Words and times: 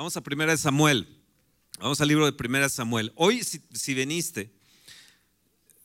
Vamos 0.00 0.16
a 0.16 0.22
Primera 0.22 0.52
de 0.52 0.56
Samuel. 0.56 1.06
Vamos 1.78 2.00
al 2.00 2.08
libro 2.08 2.24
de 2.24 2.32
Primera 2.32 2.64
de 2.64 2.70
Samuel. 2.70 3.12
Hoy, 3.16 3.44
si, 3.44 3.60
si 3.70 3.92
veniste, 3.92 4.50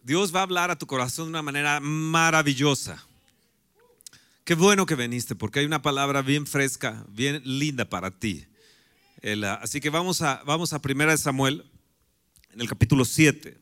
Dios 0.03 0.33
va 0.33 0.39
a 0.39 0.43
hablar 0.43 0.71
a 0.71 0.77
tu 0.77 0.87
corazón 0.87 1.25
de 1.25 1.29
una 1.31 1.41
manera 1.41 1.81
maravillosa. 1.81 3.05
Qué 4.45 4.55
bueno 4.55 4.85
que 4.85 4.95
viniste, 4.95 5.35
porque 5.35 5.59
hay 5.59 5.65
una 5.65 5.81
palabra 5.81 6.21
bien 6.21 6.47
fresca, 6.47 7.05
bien 7.09 7.41
linda 7.43 7.89
para 7.89 8.09
ti. 8.09 8.45
Ah, 9.43 9.59
así 9.61 9.81
que 9.81 9.89
vamos 9.89 10.21
a, 10.21 10.41
vamos 10.45 10.71
a 10.71 10.81
Primera 10.81 11.11
de 11.11 11.17
Samuel, 11.17 11.69
en 12.53 12.61
el 12.61 12.69
capítulo 12.69 13.03
7. 13.03 13.57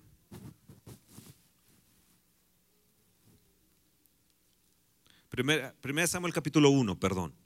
Primera, 5.29 5.73
primera 5.81 6.03
de 6.03 6.11
Samuel 6.11 6.31
capítulo 6.31 6.69
1, 6.69 6.99
perdón. 6.99 7.42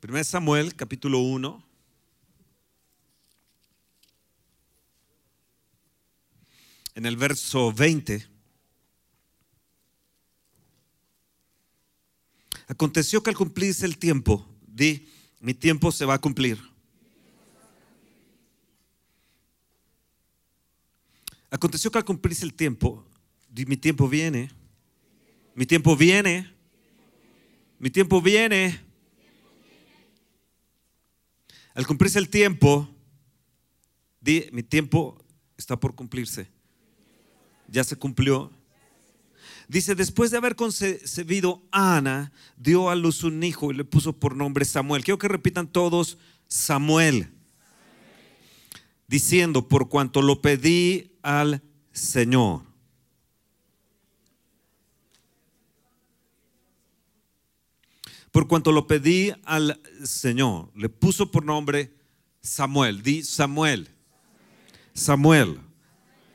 Primera 0.00 0.20
de 0.20 0.24
Samuel 0.24 0.74
capítulo 0.74 1.18
1. 1.18 1.62
En 6.94 7.04
el 7.04 7.18
verso 7.18 7.70
20. 7.70 8.26
Aconteció 12.66 13.22
que 13.22 13.28
al 13.28 13.36
cumplirse 13.36 13.84
el 13.84 13.98
tiempo, 13.98 14.48
di, 14.66 15.06
mi 15.38 15.52
tiempo 15.52 15.92
se 15.92 16.06
va 16.06 16.14
a 16.14 16.18
cumplir. 16.18 16.58
Aconteció 21.50 21.90
que 21.90 21.98
al 21.98 22.06
cumplirse 22.06 22.46
el 22.46 22.54
tiempo, 22.54 23.04
di, 23.50 23.66
mi 23.66 23.76
tiempo 23.76 24.08
viene, 24.08 24.50
mi 25.54 25.66
tiempo 25.66 25.94
viene, 25.94 26.50
mi 27.78 27.90
tiempo 27.90 28.22
viene. 28.22 28.89
Al 31.80 31.86
cumplirse 31.86 32.18
el 32.18 32.28
tiempo, 32.28 32.86
mi 34.20 34.62
tiempo 34.62 35.16
está 35.56 35.80
por 35.80 35.94
cumplirse. 35.94 36.46
Ya 37.68 37.84
se 37.84 37.96
cumplió. 37.96 38.50
Dice, 39.66 39.94
después 39.94 40.30
de 40.30 40.36
haber 40.36 40.56
concebido 40.56 41.62
Ana, 41.72 42.32
dio 42.58 42.90
a 42.90 42.96
luz 42.96 43.24
un 43.24 43.42
hijo 43.42 43.70
y 43.70 43.74
le 43.74 43.84
puso 43.84 44.12
por 44.12 44.36
nombre 44.36 44.66
Samuel. 44.66 45.02
Quiero 45.04 45.16
que 45.16 45.28
repitan 45.28 45.68
todos 45.68 46.18
Samuel. 46.48 47.30
Diciendo, 49.08 49.66
por 49.66 49.88
cuanto 49.88 50.20
lo 50.20 50.42
pedí 50.42 51.16
al 51.22 51.62
Señor. 51.92 52.60
Por 58.30 58.46
cuanto 58.46 58.72
lo 58.72 58.86
pedí 58.86 59.32
al 59.44 59.80
Señor, 60.04 60.70
le 60.76 60.88
puso 60.88 61.30
por 61.30 61.44
nombre 61.44 61.92
Samuel. 62.40 63.02
Di 63.02 63.22
Samuel. 63.22 63.88
Samuel. 64.94 65.60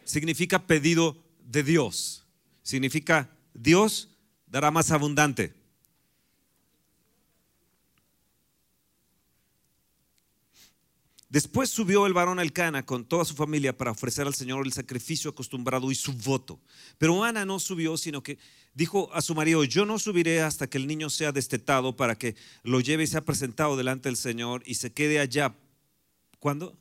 Significa 0.04 0.68
pedido 0.68 1.18
de 1.46 1.64
Dios. 1.64 2.26
Significa 2.64 3.30
Dios 3.54 4.10
dará 4.48 4.72
más 4.72 4.92
abundante. 4.92 5.54
Después 11.36 11.70
subió 11.70 12.08
el 12.08 12.14
varón 12.14 12.40
Elcana 12.40 12.86
con 12.86 13.04
toda 13.04 13.26
su 13.26 13.36
familia 13.36 13.78
para 13.78 13.92
ofrecer 13.92 14.26
al 14.26 14.34
Señor 14.34 14.66
el 14.66 14.72
sacrificio 14.72 15.30
acostumbrado 15.30 15.92
y 15.92 15.96
su 15.96 16.14
voto. 16.14 16.62
Pero 16.98 17.26
Ana 17.26 17.44
no 17.44 17.60
subió, 17.60 17.98
sino 17.98 18.24
que 18.24 18.38
dijo 18.74 19.14
a 19.14 19.22
su 19.22 19.36
marido, 19.36 19.66
yo 19.66 19.86
no 19.86 20.00
subiré 20.00 20.42
hasta 20.42 20.68
que 20.68 20.78
el 20.78 20.88
niño 20.88 21.10
sea 21.10 21.34
destetado 21.34 21.94
para 21.94 22.18
que 22.18 22.38
lo 22.64 22.80
lleve 22.80 23.04
y 23.04 23.08
sea 23.08 23.20
presentado 23.20 23.76
delante 23.76 24.08
del 24.08 24.16
Señor 24.16 24.64
y 24.66 24.76
se 24.76 24.94
quede 24.94 25.20
allá. 25.20 25.54
¿Cuándo? 26.40 26.80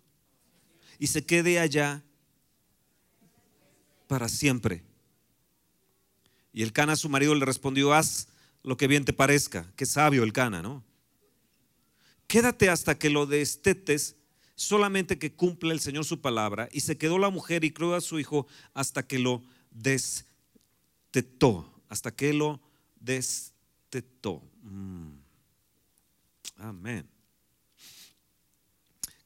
Y 1.00 1.08
se 1.08 1.26
quede 1.26 1.58
allá 1.58 2.04
para 4.06 4.28
siempre. 4.28 4.84
Y 6.52 6.62
el 6.62 6.72
Cana 6.72 6.92
a 6.92 6.96
su 6.96 7.08
marido 7.08 7.34
le 7.34 7.44
respondió, 7.44 7.92
haz 7.92 8.28
lo 8.62 8.76
que 8.76 8.86
bien 8.86 9.04
te 9.04 9.12
parezca. 9.12 9.68
Qué 9.74 9.84
sabio 9.84 10.22
el 10.22 10.32
Cana, 10.32 10.62
¿no? 10.62 10.84
Quédate 12.28 12.70
hasta 12.70 12.96
que 12.96 13.10
lo 13.10 13.26
destetes, 13.26 14.14
solamente 14.54 15.18
que 15.18 15.32
cumpla 15.32 15.72
el 15.72 15.80
Señor 15.80 16.04
su 16.04 16.20
palabra. 16.20 16.68
Y 16.72 16.80
se 16.80 16.96
quedó 16.96 17.18
la 17.18 17.30
mujer 17.30 17.64
y 17.64 17.72
crió 17.72 17.94
a 17.94 18.00
su 18.00 18.18
hijo 18.18 18.46
hasta 18.72 19.06
que 19.06 19.18
lo 19.18 19.42
destetó, 19.70 20.24
hasta 21.88 22.14
que 22.14 22.32
lo 22.32 22.60
destetó. 23.00 24.42
Mm. 24.62 25.12
Amén. 26.56 27.08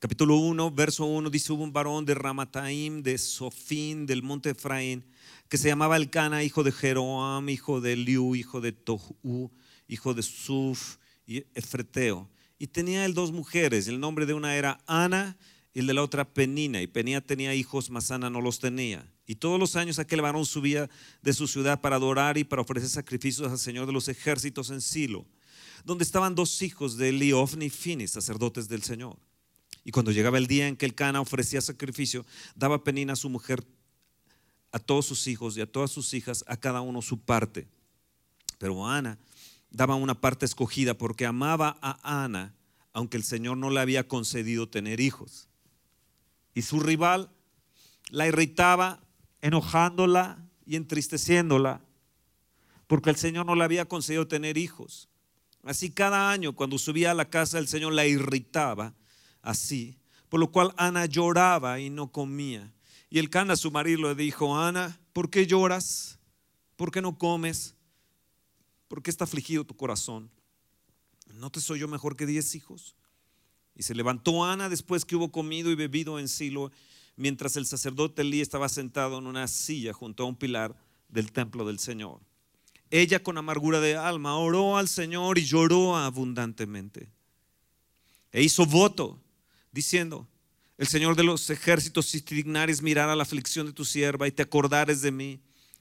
Capítulo 0.00 0.37
1, 0.37 0.71
verso 0.71 1.06
1 1.06 1.28
dice, 1.28 1.53
hubo 1.53 1.65
un 1.65 1.72
varón 1.72 2.05
de 2.05 2.15
Ramataim, 2.15 3.03
de 3.03 3.19
Sofín, 3.19 4.06
del 4.06 4.22
monte 4.22 4.50
Efraín, 4.50 5.05
que 5.49 5.59
se 5.59 5.67
llamaba 5.67 5.97
Elcana, 5.97 6.44
hijo 6.44 6.62
de 6.62 6.71
Jeroam, 6.71 7.49
hijo 7.49 7.81
de 7.81 7.97
Liu, 7.97 8.37
hijo 8.37 8.61
de 8.61 8.71
Tohu, 8.71 9.50
hijo 9.88 10.15
de 10.15 10.22
Suf 10.22 10.99
y 11.27 11.38
Efreteo. 11.53 12.28
Y 12.59 12.67
tenía 12.67 13.05
él 13.05 13.15
dos 13.15 13.33
mujeres, 13.33 13.87
el 13.87 14.01
nombre 14.01 14.27
de 14.27 14.35
una 14.35 14.57
era 14.57 14.81
Ana 14.87 15.37
y 15.73 15.81
el 15.81 15.87
de 15.87 15.95
la 15.95 16.03
otra 16.03 16.25
Penina. 16.29 16.83
Y 16.83 16.87
Penina 16.87 17.21
tenía 17.21 17.55
hijos, 17.55 17.89
mas 17.91 18.11
Ana 18.11 18.31
no 18.31 18.41
los 18.41 18.59
tenía. 18.59 19.09
Y 19.27 19.37
todos 19.37 19.61
los 19.61 19.77
años 19.77 19.99
aquel 19.99 20.23
varón 20.23 20.45
subía 20.45 20.91
de 21.23 21.33
su 21.33 21.47
ciudad 21.47 21.81
para 21.81 21.97
adorar 21.97 22.37
y 22.39 22.45
para 22.45 22.63
ofrecer 22.63 22.89
sacrificios 22.89 23.51
al 23.51 23.59
Señor 23.59 23.87
de 23.87 23.93
los 23.93 24.09
ejércitos 24.09 24.71
en 24.71 24.81
Silo, 24.81 25.27
donde 25.85 26.03
estaban 26.03 26.35
dos 26.35 26.63
hijos 26.63 26.97
de 26.97 27.11
Eliofni 27.11 27.67
y 27.67 27.71
Finis, 27.71 28.11
sacerdotes 28.13 28.69
del 28.69 28.83
Señor. 28.83 29.17
Y 29.85 29.91
cuando 29.91 30.11
llegaba 30.11 30.39
el 30.39 30.47
día 30.47 30.67
en 30.67 30.77
que 30.77 30.87
el 30.87 30.95
Cana 30.95 31.21
ofrecía 31.21 31.61
sacrificio, 31.61 32.27
daba 32.57 32.83
Penina 32.83 33.13
a 33.13 33.17
su 33.17 33.29
mujer 33.29 33.65
a 34.73 34.79
todos 34.79 35.07
sus 35.07 35.27
hijos 35.27 35.57
y 35.57 35.61
a 35.61 35.67
todas 35.67 35.91
sus 35.91 36.13
hijas, 36.13 36.45
a 36.47 36.57
cada 36.57 36.81
uno 36.81 37.03
su 37.03 37.21
parte. 37.21 37.69
Pero 38.59 38.87
Ana 38.87 39.19
daba 39.71 39.95
una 39.95 40.21
parte 40.21 40.47
escogida 40.47 40.95
porque 40.95 41.27
amaba 41.27 41.79
a 41.83 42.25
Ana, 42.25 42.55
aunque 42.93 43.17
el 43.17 43.25
Señor 43.25 43.56
no 43.56 43.71
le 43.71 43.81
había 43.81 44.09
concedido 44.09 44.69
tener 44.69 45.01
hijos. 45.01 45.49
Y 46.55 46.62
su 46.62 46.81
rival 46.81 47.31
la 48.11 48.27
irritaba, 48.27 49.01
enojándola 49.41 50.45
y 50.65 50.77
entristeciéndola, 50.77 51.83
porque 52.87 53.11
el 53.11 53.17
Señor 53.17 53.47
no 53.47 53.55
le 53.55 53.65
había 53.65 53.84
concedido 53.84 54.27
tener 54.27 54.56
hijos. 54.56 55.09
Así 55.62 55.91
cada 55.91 56.31
año 56.31 56.55
cuando 56.55 56.79
subía 56.79 57.11
a 57.11 57.15
la 57.15 57.29
casa 57.29 57.59
el 57.59 57.69
Señor 57.69 57.93
la 57.93 58.06
irritaba 58.06 58.95
así, 59.43 59.99
por 60.29 60.41
lo 60.41 60.50
cual 60.50 60.73
Ana 60.77 61.06
lloraba 61.06 61.81
y 61.81 61.91
no 61.91 62.11
comía. 62.11 62.73
Y 63.11 63.19
el 63.19 63.31
Cana, 63.31 63.56
su 63.56 63.71
marido, 63.71 64.03
le 64.03 64.15
dijo, 64.15 64.59
Ana, 64.59 65.00
¿por 65.12 65.31
qué 65.31 65.47
lloras? 65.47 66.19
¿Por 66.77 66.91
qué 66.91 67.00
no 67.00 67.17
comes? 67.17 67.75
¿Por 68.88 69.03
qué 69.03 69.10
está 69.10 69.25
afligido 69.25 69.65
tu 69.65 69.76
corazón? 69.76 70.31
¿No 71.34 71.50
te 71.50 71.60
soy 71.60 71.78
yo 71.81 71.88
mejor 71.88 72.16
que 72.16 72.26
diez 72.26 72.54
hijos? 72.54 72.97
Y 73.76 73.82
se 73.82 73.94
levantó 73.94 74.44
Ana 74.44 74.69
después 74.69 75.04
que 75.04 75.15
hubo 75.15 75.31
comido 75.31 75.71
y 75.71 75.75
bebido 75.75 76.19
en 76.19 76.28
Silo, 76.28 76.72
mientras 77.16 77.56
el 77.56 77.66
sacerdote 77.66 78.22
Elí 78.22 78.41
estaba 78.41 78.69
sentado 78.69 79.19
en 79.19 79.26
una 79.26 79.47
silla 79.47 79.93
junto 79.93 80.25
a 80.25 80.26
un 80.26 80.37
pilar 80.37 80.75
del 81.09 81.31
templo 81.31 81.66
del 81.66 81.78
Señor. 81.78 82.21
Ella 82.91 83.22
con 83.22 83.37
amargura 83.37 83.81
de 83.81 83.97
alma 83.97 84.37
oró 84.37 84.78
al 84.78 84.88
Señor 84.88 85.38
y 85.38 85.44
lloró 85.44 85.97
abundantemente. 85.97 87.10
E 88.32 88.43
hizo 88.43 88.65
voto, 88.66 89.20
diciendo, 89.70 90.26
el 90.78 90.87
Señor 90.87 91.16
de 91.16 91.25
los 91.25 91.50
ejércitos, 91.50 92.06
si 92.06 92.22
te 92.22 92.34
dignares 92.34 92.82
mirar 92.82 93.09
a 93.10 93.16
la 93.16 93.25
aflicción 93.25 93.66
de 93.66 93.72
tu 93.72 93.84
sierva 93.84 94.26
y 94.26 94.32
te 94.32 94.43
acordares 94.43 95.03
de 95.03 95.10
mí, 95.10 95.41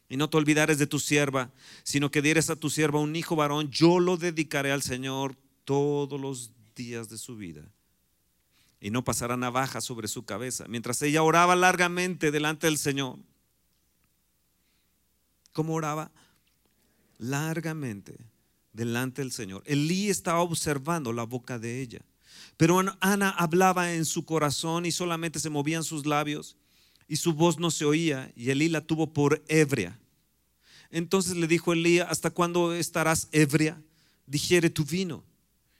y 0.10 0.18
no 0.18 0.30
te 0.30 0.38
olvidares 0.38 0.78
de 0.78 0.88
tu 0.88 1.00
sierva, 1.00 1.52
sino 1.84 2.12
que 2.12 2.22
dieres 2.22 2.50
a 2.50 2.56
tu 2.56 2.70
sierva 2.70 3.00
un 3.00 3.16
hijo 3.16 3.36
varón, 3.36 3.70
yo 3.70 4.00
lo 4.00 4.18
dedicaré 4.18 4.72
al 4.72 4.82
Señor 4.82 5.36
todos 5.66 6.20
los 6.20 6.52
días 6.76 7.10
de 7.10 7.18
su 7.18 7.36
vida. 7.36 7.64
Y 8.80 8.92
no 8.92 9.04
pasará 9.04 9.36
navaja 9.36 9.82
sobre 9.82 10.08
su 10.08 10.24
cabeza. 10.24 10.66
Mientras 10.68 11.02
ella 11.02 11.24
oraba 11.24 11.56
largamente 11.56 12.32
delante 12.32 12.68
del 12.68 12.78
Señor. 12.78 13.18
¿Cómo 15.52 15.74
oraba? 15.74 16.12
Largamente 17.18 18.18
delante 18.72 19.24
del 19.24 19.32
Señor. 19.32 19.64
Elí 19.66 20.10
estaba 20.10 20.42
observando 20.42 21.12
la 21.12 21.24
boca 21.24 21.58
de 21.58 21.82
ella. 21.82 22.02
Pero 22.56 22.80
Ana 23.00 23.32
hablaba 23.32 23.94
en 23.94 24.06
su 24.06 24.24
corazón 24.24 24.86
y 24.86 24.92
solamente 24.92 25.40
se 25.40 25.50
movían 25.50 25.84
sus 25.84 26.06
labios 26.06 26.56
y 27.08 27.18
su 27.18 27.34
voz 27.34 27.60
no 27.60 27.72
se 27.72 27.86
oía 27.86 28.32
y 28.36 28.50
Elí 28.50 28.70
la 28.70 28.82
tuvo 28.82 29.14
por 29.14 29.44
ebria. 29.48 30.00
Entonces 30.90 31.36
le 31.36 31.48
dijo 31.48 31.74
Elí, 31.74 32.00
¿hasta 32.00 32.30
cuándo 32.30 32.74
estarás 32.74 33.30
ebria? 33.32 33.82
Digiere 34.26 34.70
tu 34.70 34.84
vino. 34.84 35.24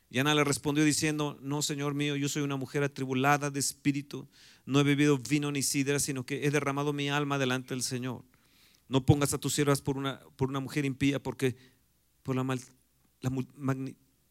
Y 0.10 0.20
Ana 0.20 0.34
le 0.34 0.44
respondió 0.44 0.86
diciendo, 0.86 1.38
no, 1.42 1.62
Señor 1.62 1.94
mío, 1.94 2.16
yo 2.16 2.30
soy 2.30 2.42
una 2.42 2.56
mujer 2.56 2.84
atribulada 2.84 3.52
de 3.52 3.60
espíritu, 3.60 4.28
no 4.66 4.80
he 4.80 4.84
bebido 4.84 5.18
vino 5.18 5.52
ni 5.52 5.64
sidra, 5.64 6.00
sino 6.00 6.26
que 6.26 6.46
he 6.46 6.52
derramado 6.52 6.94
mi 6.94 7.10
alma 7.10 7.38
delante 7.38 7.74
del 7.74 7.84
Señor. 7.84 8.24
No 8.88 9.06
pongas 9.06 9.34
a 9.34 9.38
tus 9.38 9.54
siervas 9.54 9.82
por 9.82 9.98
una, 9.98 10.22
por 10.38 10.48
una 10.48 10.62
mujer 10.62 10.86
impía, 10.86 11.22
porque 11.22 11.58
por 12.24 12.36
la, 12.38 12.44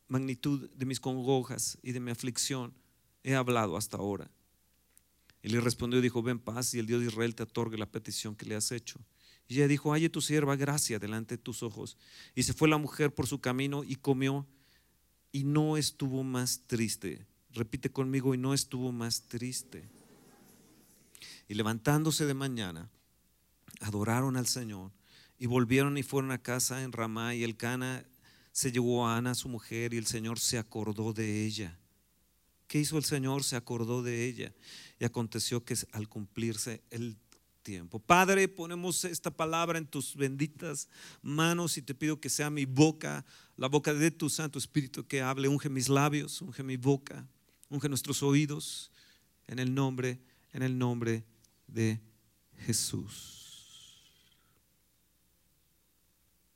magnitud 0.09 0.71
de 0.71 0.87
mis 0.87 1.01
congojas 1.01 1.79
y 1.83 1.93
de 1.93 2.01
mi 2.01 2.11
aflicción 2.11 2.73
he 3.23 3.35
hablado 3.35 3.77
hasta 3.77 3.99
ahora? 3.99 4.31
Y 5.47 5.51
le 5.51 5.61
respondió 5.61 6.01
y 6.01 6.03
dijo, 6.03 6.25
ven 6.25 6.41
paz 6.41 6.75
y 6.75 6.81
el 6.81 6.89
Dios 6.89 7.01
de 7.03 7.07
Israel 7.07 7.37
te 7.37 7.45
otorgue 7.45 7.79
la 7.79 7.87
petición 7.87 8.35
que 8.35 8.47
le 8.47 8.57
has 8.57 8.73
hecho. 8.73 8.99
Y 9.47 9.55
ella 9.55 9.69
dijo, 9.69 9.93
halle 9.93 10.09
tu 10.09 10.21
sierva 10.21 10.57
gracia 10.57 10.99
delante 10.99 11.37
de 11.37 11.43
tus 11.43 11.63
ojos. 11.63 11.97
Y 12.35 12.43
se 12.43 12.53
fue 12.53 12.69
la 12.69 12.79
mujer 12.79 13.15
por 13.15 13.29
su 13.29 13.41
camino 13.41 13.85
y 13.85 13.95
comió 13.95 14.45
y 15.31 15.45
no 15.45 15.77
estuvo 15.77 16.25
más 16.25 16.63
triste. 16.67 17.29
Repite 17.53 17.91
conmigo, 17.91 18.35
y 18.35 18.39
no 18.39 18.55
estuvo 18.55 18.91
más 18.91 19.29
triste. 19.29 19.89
Y 21.47 21.55
levantándose 21.55 22.27
de 22.27 22.35
mañana, 22.35 22.91
adoraron 23.83 24.37
al 24.37 24.49
Señor 24.49 24.91
y 25.39 25.47
volvieron 25.47 25.97
y 25.97 26.03
fueron 26.03 26.33
a 26.33 26.43
casa 26.43 26.83
en 26.83 26.91
Ramá 26.91 27.37
y 27.37 27.45
el 27.45 27.57
Cana 27.57 28.05
se 28.51 28.73
llevó 28.73 29.07
a 29.07 29.17
Ana, 29.17 29.37
su 29.37 29.49
mujer, 29.49 29.95
y 29.95 29.99
el 29.99 30.07
Señor 30.07 30.41
se 30.41 30.59
acordó 30.59 31.13
de 31.13 31.47
ella. 31.47 31.79
¿Qué 32.67 32.79
hizo 32.79 32.99
el 32.99 33.05
Señor? 33.05 33.45
Se 33.45 33.57
acordó 33.57 34.03
de 34.03 34.27
ella. 34.27 34.53
Y 34.99 35.05
aconteció 35.05 35.65
que 35.65 35.77
al 35.93 36.09
cumplirse 36.09 36.83
el 36.91 37.17
tiempo. 37.63 37.99
Padre, 37.99 38.47
ponemos 38.47 39.05
esta 39.05 39.31
palabra 39.31 39.79
en 39.79 39.87
tus 39.87 40.15
benditas 40.15 40.89
manos 41.21 41.77
y 41.77 41.83
te 41.83 41.95
pido 41.95 42.21
que 42.21 42.31
sea 42.31 42.49
mi 42.49 42.65
boca, 42.65 43.25
la 43.57 43.67
boca 43.67 43.93
de 43.93 44.11
tu 44.13 44.31
Santo 44.31 44.59
Espíritu 44.59 45.07
que 45.07 45.21
hable. 45.21 45.49
Unge 45.49 45.69
mis 45.69 45.89
labios, 45.89 46.41
unge 46.43 46.63
mi 46.63 46.77
boca, 46.77 47.27
unge 47.69 47.89
nuestros 47.89 48.23
oídos 48.23 48.93
en 49.49 49.59
el 49.59 49.75
nombre, 49.75 50.21
en 50.53 50.63
el 50.63 50.79
nombre 50.79 51.25
de 51.67 52.01
Jesús. 52.59 53.47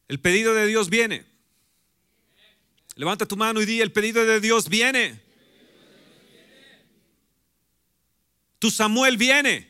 El 0.06 0.20
pedido 0.20 0.54
de 0.54 0.66
Dios 0.66 0.90
viene. 0.90 1.26
Levanta 2.96 3.26
tu 3.26 3.36
mano 3.36 3.60
y 3.60 3.66
di, 3.66 3.80
el 3.80 3.92
pedido 3.92 4.24
de 4.24 4.40
Dios 4.40 4.68
viene. 4.68 5.30
Tu 8.60 8.70
Samuel 8.70 9.16
viene. 9.16 9.68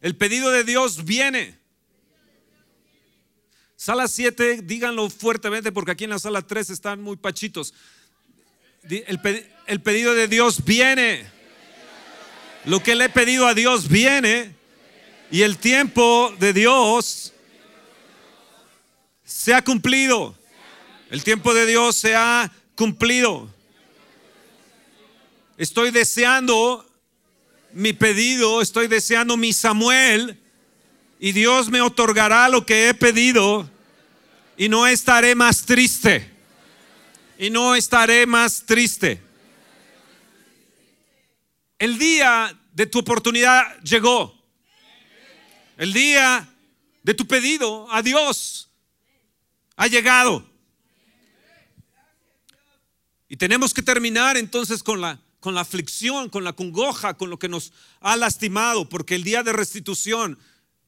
El 0.00 0.16
pedido 0.16 0.50
de 0.50 0.64
Dios 0.64 1.04
viene. 1.04 1.58
Sala 3.76 4.06
7, 4.06 4.60
díganlo 4.62 5.10
fuertemente 5.10 5.72
porque 5.72 5.90
aquí 5.90 6.04
en 6.04 6.10
la 6.10 6.18
sala 6.18 6.42
3 6.42 6.70
están 6.70 7.02
muy 7.02 7.16
pachitos. 7.16 7.74
El, 8.84 9.20
el, 9.66 9.80
pedido 9.80 10.14
de 10.14 10.28
Dios 10.28 10.64
viene. 10.64 11.26
Lo 12.66 12.82
que 12.82 12.94
le 12.94 13.06
he 13.06 13.08
pedido 13.08 13.48
a 13.48 13.54
Dios 13.54 13.88
viene. 13.88 14.54
Y 15.30 15.42
el 15.42 15.58
tiempo 15.58 16.32
de 16.38 16.52
Dios 16.52 17.32
se 19.24 19.54
ha 19.54 19.64
cumplido. 19.64 20.38
El 21.10 21.24
tiempo 21.24 21.52
de 21.52 21.66
Dios 21.66 21.96
se 21.96 22.14
ha 22.14 22.52
cumplido. 22.76 23.52
Estoy 25.58 25.90
deseando 25.90 26.88
mi 27.74 27.92
pedido, 27.92 28.62
estoy 28.62 28.86
deseando 28.86 29.36
mi 29.36 29.52
Samuel 29.52 30.40
y 31.18 31.32
Dios 31.32 31.70
me 31.70 31.80
otorgará 31.80 32.48
lo 32.48 32.64
que 32.64 32.88
he 32.88 32.94
pedido 32.94 33.68
y 34.56 34.68
no 34.68 34.86
estaré 34.86 35.34
más 35.34 35.66
triste. 35.66 36.30
Y 37.36 37.50
no 37.50 37.74
estaré 37.74 38.26
más 38.26 38.64
triste. 38.64 39.20
El 41.80 41.98
día 41.98 42.56
de 42.72 42.86
tu 42.86 43.00
oportunidad 43.00 43.80
llegó. 43.80 44.40
El 45.76 45.92
día 45.92 46.48
de 47.02 47.14
tu 47.14 47.26
pedido 47.26 47.92
a 47.92 48.02
Dios 48.02 48.70
ha 49.74 49.88
llegado. 49.88 50.48
Y 53.28 53.36
tenemos 53.36 53.74
que 53.74 53.82
terminar 53.82 54.36
entonces 54.36 54.80
con 54.80 55.00
la, 55.00 55.18
con 55.44 55.54
la 55.54 55.60
aflicción, 55.60 56.30
con 56.30 56.42
la 56.42 56.54
congoja, 56.54 57.18
con 57.18 57.28
lo 57.28 57.38
que 57.38 57.50
nos 57.50 57.74
ha 58.00 58.16
lastimado, 58.16 58.88
porque 58.88 59.14
el 59.14 59.24
día 59.24 59.42
de 59.42 59.52
restitución 59.52 60.38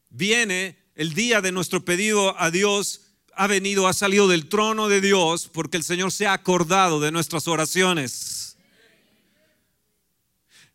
viene, 0.08 0.78
el 0.94 1.12
día 1.12 1.42
de 1.42 1.52
nuestro 1.52 1.84
pedido 1.84 2.34
a 2.40 2.50
Dios 2.50 3.02
ha 3.34 3.48
venido, 3.48 3.86
ha 3.86 3.92
salido 3.92 4.28
del 4.28 4.48
trono 4.48 4.88
de 4.88 5.02
Dios, 5.02 5.50
porque 5.52 5.76
el 5.76 5.84
Señor 5.84 6.10
se 6.10 6.26
ha 6.26 6.32
acordado 6.32 7.00
de 7.00 7.12
nuestras 7.12 7.48
oraciones. 7.48 8.56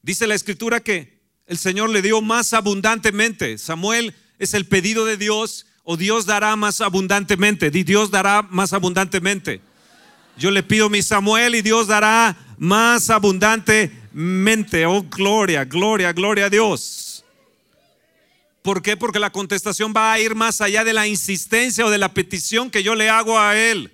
Dice 0.04 0.28
la 0.28 0.36
escritura 0.36 0.82
que 0.82 1.20
el 1.48 1.58
Señor 1.58 1.90
le 1.90 2.04
dio 2.04 2.22
más 2.22 2.54
abundantemente. 2.54 3.58
Samuel 3.58 4.14
es 4.38 4.54
el 4.54 4.68
pedido 4.68 5.06
de 5.06 5.18
Dios 5.18 5.66
o 5.84 5.98
Dios 5.98 6.28
dará 6.28 6.56
más 6.56 6.82
abundantemente. 6.82 7.72
Dios 7.72 8.12
dará 8.12 8.44
más 8.44 8.74
abundantemente. 8.74 9.60
Yo 10.38 10.52
le 10.52 10.62
pido 10.62 10.88
mi 10.88 11.02
Samuel 11.02 11.56
y 11.56 11.64
Dios 11.64 11.88
dará 11.88 12.38
más 12.62 13.10
abundantemente. 13.10 14.86
Oh, 14.86 15.02
gloria, 15.02 15.66
gloria, 15.66 16.14
gloria 16.14 16.46
a 16.46 16.50
Dios. 16.50 17.26
¿Por 18.62 18.84
qué? 18.84 18.96
Porque 18.96 19.18
la 19.18 19.32
contestación 19.32 19.92
va 19.98 20.14
a 20.14 20.20
ir 20.20 20.36
más 20.36 20.62
allá 20.62 20.84
de 20.84 20.94
la 20.94 21.08
insistencia 21.08 21.84
o 21.84 21.90
de 21.90 21.98
la 21.98 22.14
petición 22.14 22.70
que 22.70 22.84
yo 22.84 22.94
le 22.94 23.10
hago 23.10 23.40
a 23.40 23.58
Él. 23.58 23.92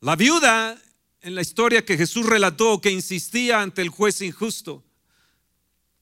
La 0.00 0.16
viuda 0.16 0.80
en 1.20 1.34
la 1.34 1.42
historia 1.42 1.84
que 1.84 1.98
Jesús 1.98 2.24
relató 2.24 2.80
que 2.80 2.90
insistía 2.90 3.60
ante 3.60 3.82
el 3.82 3.90
juez 3.90 4.22
injusto, 4.22 4.82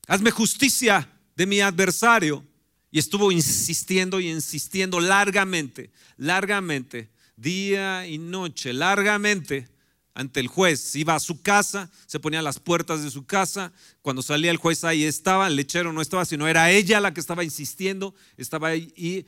hazme 0.06 0.30
justicia 0.30 1.10
de 1.34 1.46
mi 1.46 1.60
adversario. 1.60 2.44
Y 2.92 3.00
estuvo 3.00 3.32
insistiendo 3.32 4.20
y 4.20 4.30
insistiendo 4.30 5.00
largamente, 5.00 5.90
largamente, 6.16 7.10
día 7.36 8.06
y 8.06 8.18
noche, 8.18 8.72
largamente 8.72 9.73
ante 10.14 10.40
el 10.40 10.46
juez. 10.46 10.94
Iba 10.96 11.16
a 11.16 11.20
su 11.20 11.42
casa, 11.42 11.90
se 12.06 12.20
ponía 12.20 12.40
las 12.40 12.60
puertas 12.60 13.02
de 13.02 13.10
su 13.10 13.26
casa. 13.26 13.72
Cuando 14.00 14.22
salía 14.22 14.50
el 14.50 14.56
juez 14.56 14.84
ahí 14.84 15.04
estaba, 15.04 15.48
el 15.48 15.56
lechero 15.56 15.92
no 15.92 16.00
estaba, 16.00 16.24
sino 16.24 16.48
era 16.48 16.70
ella 16.70 17.00
la 17.00 17.12
que 17.12 17.20
estaba 17.20 17.44
insistiendo, 17.44 18.14
estaba 18.36 18.68
ahí 18.68 19.26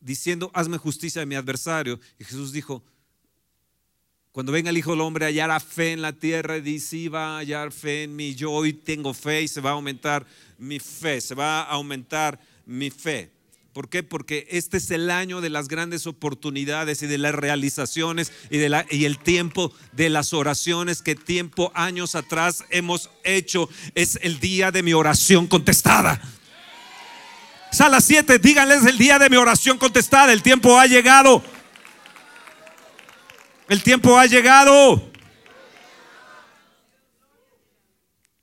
diciendo, 0.00 0.50
hazme 0.54 0.78
justicia 0.78 1.20
de 1.20 1.26
mi 1.26 1.34
adversario. 1.34 2.00
Y 2.18 2.24
Jesús 2.24 2.52
dijo, 2.52 2.82
cuando 4.32 4.50
venga 4.50 4.70
el 4.70 4.78
Hijo 4.78 4.92
del 4.92 5.02
Hombre 5.02 5.26
hallará 5.26 5.60
fe 5.60 5.92
en 5.92 6.00
la 6.00 6.14
tierra, 6.14 6.56
y 6.56 6.62
dice, 6.62 7.10
va 7.10 7.36
a 7.36 7.38
hallar 7.38 7.70
fe 7.70 8.04
en 8.04 8.16
mí. 8.16 8.34
Yo 8.34 8.50
hoy 8.50 8.72
tengo 8.72 9.12
fe 9.12 9.42
y 9.42 9.48
se 9.48 9.60
va 9.60 9.70
a 9.70 9.74
aumentar 9.74 10.26
mi 10.58 10.78
fe, 10.78 11.20
se 11.20 11.34
va 11.34 11.62
a 11.62 11.72
aumentar 11.72 12.40
mi 12.64 12.90
fe. 12.90 13.30
¿Por 13.72 13.88
qué? 13.88 14.02
Porque 14.02 14.46
este 14.50 14.76
es 14.76 14.90
el 14.90 15.10
año 15.10 15.40
de 15.40 15.48
las 15.48 15.66
grandes 15.66 16.06
oportunidades 16.06 17.02
y 17.02 17.06
de 17.06 17.16
las 17.16 17.34
realizaciones 17.34 18.30
y, 18.50 18.58
y 18.58 19.04
el 19.06 19.18
tiempo 19.18 19.72
de 19.92 20.10
las 20.10 20.34
oraciones 20.34 21.00
que 21.00 21.14
tiempo, 21.14 21.72
años 21.74 22.14
atrás 22.14 22.64
hemos 22.68 23.08
hecho. 23.24 23.70
Es 23.94 24.18
el 24.20 24.40
día 24.40 24.70
de 24.72 24.82
mi 24.82 24.92
oración 24.92 25.46
contestada. 25.46 26.20
Sala 27.70 28.02
7, 28.02 28.38
díganles 28.38 28.84
el 28.84 28.98
día 28.98 29.18
de 29.18 29.30
mi 29.30 29.36
oración 29.36 29.78
contestada. 29.78 30.34
El 30.34 30.42
tiempo 30.42 30.78
ha 30.78 30.86
llegado. 30.86 31.42
El 33.70 33.82
tiempo 33.82 34.18
ha 34.18 34.26
llegado. 34.26 35.10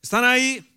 ¿Están 0.01 0.23
ahí? 0.23 0.67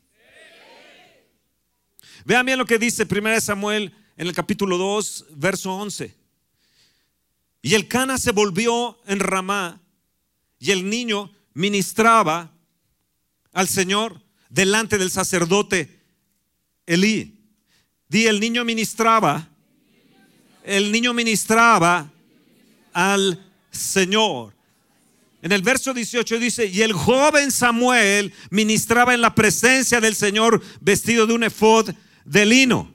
Vean 2.27 2.45
bien 2.45 2.59
lo 2.59 2.67
que 2.67 2.79
dice 2.79 3.07
1 3.11 3.41
Samuel 3.41 3.97
en 4.17 4.27
el 4.27 4.35
capítulo 4.35 4.79
2, 4.79 5.27
verso 5.37 5.73
11. 5.75 6.15
Y 7.63 7.75
el 7.75 7.89
Cana 7.89 8.19
se 8.19 8.33
volvió 8.33 8.99
en 9.07 9.21
Ramá 9.21 9.81
y 10.59 10.71
el 10.71 10.89
niño 10.89 11.33
ministraba 11.55 12.53
al 13.53 13.69
Señor 13.69 14.21
delante 14.49 14.99
del 14.99 15.11
sacerdote 15.11 16.01
Elí. 16.87 17.39
Di, 18.09 18.27
el 18.27 18.41
niño 18.41 18.65
ministraba, 18.65 19.49
el 20.65 20.93
niño 20.93 21.15
ministraba 21.15 22.11
al 22.93 23.43
Señor. 23.71 24.55
En 25.41 25.51
el 25.51 25.63
verso 25.63 25.95
18 25.95 26.39
dice, 26.39 26.67
y 26.67 26.83
el 26.83 26.93
joven 26.93 27.51
Samuel 27.51 28.33
ministraba 28.51 29.15
en 29.15 29.21
la 29.21 29.35
presencia 29.35 30.01
del 30.01 30.15
Señor 30.15 30.63
vestido 30.81 31.27
de 31.27 31.33
un 31.33 31.45
efod 31.45 31.91
de 32.25 32.47
lino. 32.47 32.93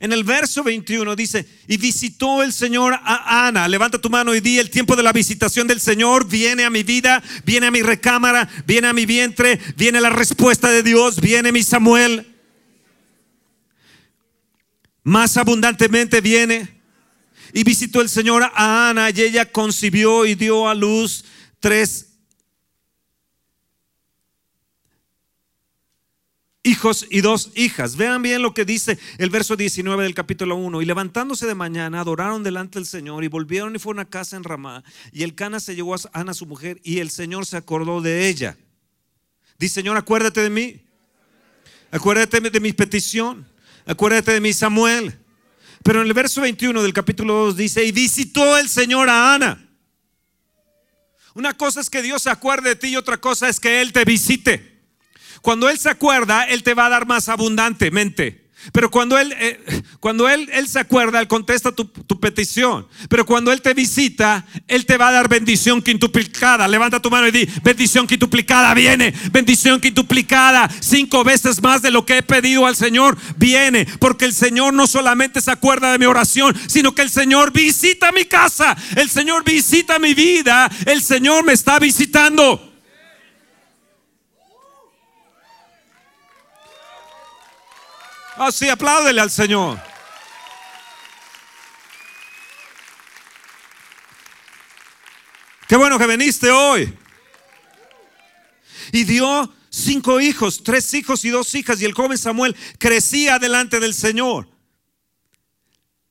En 0.00 0.12
el 0.12 0.24
verso 0.24 0.62
21 0.62 1.16
dice, 1.16 1.46
y 1.66 1.76
visitó 1.76 2.42
el 2.42 2.52
Señor 2.52 2.94
a 2.94 3.46
Ana. 3.46 3.68
Levanta 3.68 4.00
tu 4.00 4.10
mano 4.10 4.34
y 4.34 4.40
di, 4.40 4.58
el 4.58 4.70
tiempo 4.70 4.96
de 4.96 5.02
la 5.02 5.12
visitación 5.12 5.66
del 5.66 5.80
Señor 5.80 6.26
viene 6.26 6.64
a 6.64 6.70
mi 6.70 6.82
vida, 6.82 7.22
viene 7.44 7.66
a 7.66 7.70
mi 7.70 7.82
recámara, 7.82 8.48
viene 8.66 8.88
a 8.88 8.92
mi 8.92 9.06
vientre, 9.06 9.58
viene 9.76 10.00
la 10.00 10.10
respuesta 10.10 10.70
de 10.70 10.82
Dios, 10.82 11.20
viene 11.20 11.52
mi 11.52 11.62
Samuel. 11.62 12.26
Más 15.02 15.36
abundantemente 15.36 16.20
viene. 16.20 16.76
Y 17.52 17.64
visitó 17.64 18.02
el 18.02 18.08
Señor 18.08 18.42
a 18.42 18.90
Ana 18.90 19.10
y 19.10 19.22
ella 19.22 19.50
concibió 19.50 20.26
y 20.26 20.34
dio 20.34 20.68
a 20.68 20.74
luz 20.74 21.24
tres 21.60 22.05
hijos 26.66 27.06
y 27.08 27.20
dos 27.20 27.52
hijas. 27.54 27.96
Vean 27.96 28.20
bien 28.22 28.42
lo 28.42 28.52
que 28.52 28.64
dice 28.64 28.98
el 29.18 29.30
verso 29.30 29.56
19 29.56 30.02
del 30.02 30.14
capítulo 30.14 30.56
1. 30.56 30.82
Y 30.82 30.84
levantándose 30.84 31.46
de 31.46 31.54
mañana, 31.54 32.00
adoraron 32.00 32.42
delante 32.42 32.78
del 32.78 32.86
Señor 32.86 33.24
y 33.24 33.28
volvieron 33.28 33.74
y 33.74 33.78
fueron 33.78 34.00
a 34.00 34.04
casa 34.04 34.36
en 34.36 34.44
Ramá. 34.44 34.82
Y 35.12 35.22
el 35.22 35.34
Cana 35.34 35.60
se 35.60 35.74
llevó 35.74 35.94
a 35.94 35.98
Ana, 36.12 36.34
su 36.34 36.44
mujer, 36.44 36.80
y 36.82 36.98
el 36.98 37.10
Señor 37.10 37.46
se 37.46 37.56
acordó 37.56 38.00
de 38.00 38.28
ella. 38.28 38.58
Dice, 39.58 39.74
Señor, 39.74 39.96
acuérdate 39.96 40.42
de 40.42 40.50
mí. 40.50 40.82
Acuérdate 41.90 42.40
de 42.40 42.60
mi 42.60 42.72
petición. 42.72 43.46
Acuérdate 43.86 44.32
de 44.32 44.40
mi 44.40 44.52
Samuel. 44.52 45.16
Pero 45.84 46.00
en 46.00 46.08
el 46.08 46.14
verso 46.14 46.40
21 46.40 46.82
del 46.82 46.92
capítulo 46.92 47.46
2 47.46 47.56
dice, 47.56 47.84
y 47.84 47.92
visitó 47.92 48.58
el 48.58 48.68
Señor 48.68 49.08
a 49.08 49.34
Ana. 49.34 49.62
Una 51.34 51.54
cosa 51.54 51.80
es 51.80 51.88
que 51.88 52.02
Dios 52.02 52.22
se 52.22 52.30
acuerde 52.30 52.70
de 52.70 52.76
ti 52.76 52.88
y 52.88 52.96
otra 52.96 53.18
cosa 53.18 53.48
es 53.48 53.60
que 53.60 53.80
Él 53.80 53.92
te 53.92 54.04
visite. 54.04 54.75
Cuando 55.42 55.68
Él 55.68 55.78
se 55.78 55.90
acuerda, 55.90 56.44
Él 56.44 56.62
te 56.62 56.74
va 56.74 56.86
a 56.86 56.90
dar 56.90 57.06
más 57.06 57.28
abundantemente. 57.28 58.46
Pero 58.72 58.90
cuando 58.90 59.18
Él, 59.18 59.34
eh, 59.38 59.82
cuando 60.00 60.28
él, 60.28 60.48
él 60.52 60.66
se 60.66 60.78
acuerda, 60.78 61.20
Él 61.20 61.28
contesta 61.28 61.72
tu, 61.72 61.84
tu, 61.84 62.18
petición. 62.18 62.86
Pero 63.08 63.24
cuando 63.24 63.52
Él 63.52 63.62
te 63.62 63.74
visita, 63.74 64.44
Él 64.66 64.86
te 64.86 64.96
va 64.96 65.08
a 65.08 65.12
dar 65.12 65.28
bendición 65.28 65.82
quintuplicada. 65.82 66.66
Levanta 66.66 67.00
tu 67.00 67.10
mano 67.10 67.28
y 67.28 67.30
di, 67.30 67.48
bendición 67.62 68.06
quintuplicada 68.06 68.74
viene. 68.74 69.14
Bendición 69.30 69.80
quintuplicada. 69.80 70.68
Cinco 70.80 71.22
veces 71.22 71.62
más 71.62 71.82
de 71.82 71.90
lo 71.90 72.04
que 72.04 72.18
he 72.18 72.22
pedido 72.22 72.66
al 72.66 72.76
Señor 72.76 73.16
viene. 73.36 73.86
Porque 74.00 74.24
el 74.24 74.34
Señor 74.34 74.74
no 74.74 74.86
solamente 74.86 75.40
se 75.40 75.50
acuerda 75.50 75.92
de 75.92 75.98
mi 75.98 76.06
oración, 76.06 76.54
sino 76.66 76.94
que 76.94 77.02
el 77.02 77.10
Señor 77.10 77.52
visita 77.52 78.10
mi 78.10 78.24
casa. 78.24 78.76
El 78.96 79.10
Señor 79.10 79.44
visita 79.44 79.98
mi 79.98 80.14
vida. 80.14 80.68
El 80.86 81.02
Señor 81.02 81.44
me 81.44 81.52
está 81.52 81.78
visitando. 81.78 82.65
Así, 88.36 88.68
ah, 88.68 88.74
apláudele 88.74 89.20
al 89.20 89.30
Señor. 89.30 89.80
Qué 95.66 95.76
bueno 95.76 95.98
que 95.98 96.06
viniste 96.06 96.50
hoy. 96.50 96.92
Y 98.92 99.04
dio 99.04 99.52
cinco 99.70 100.20
hijos, 100.20 100.62
tres 100.62 100.92
hijos 100.94 101.24
y 101.24 101.30
dos 101.30 101.54
hijas. 101.54 101.80
Y 101.80 101.86
el 101.86 101.94
joven 101.94 102.18
Samuel 102.18 102.54
crecía 102.78 103.38
delante 103.38 103.80
del 103.80 103.94
Señor. 103.94 104.48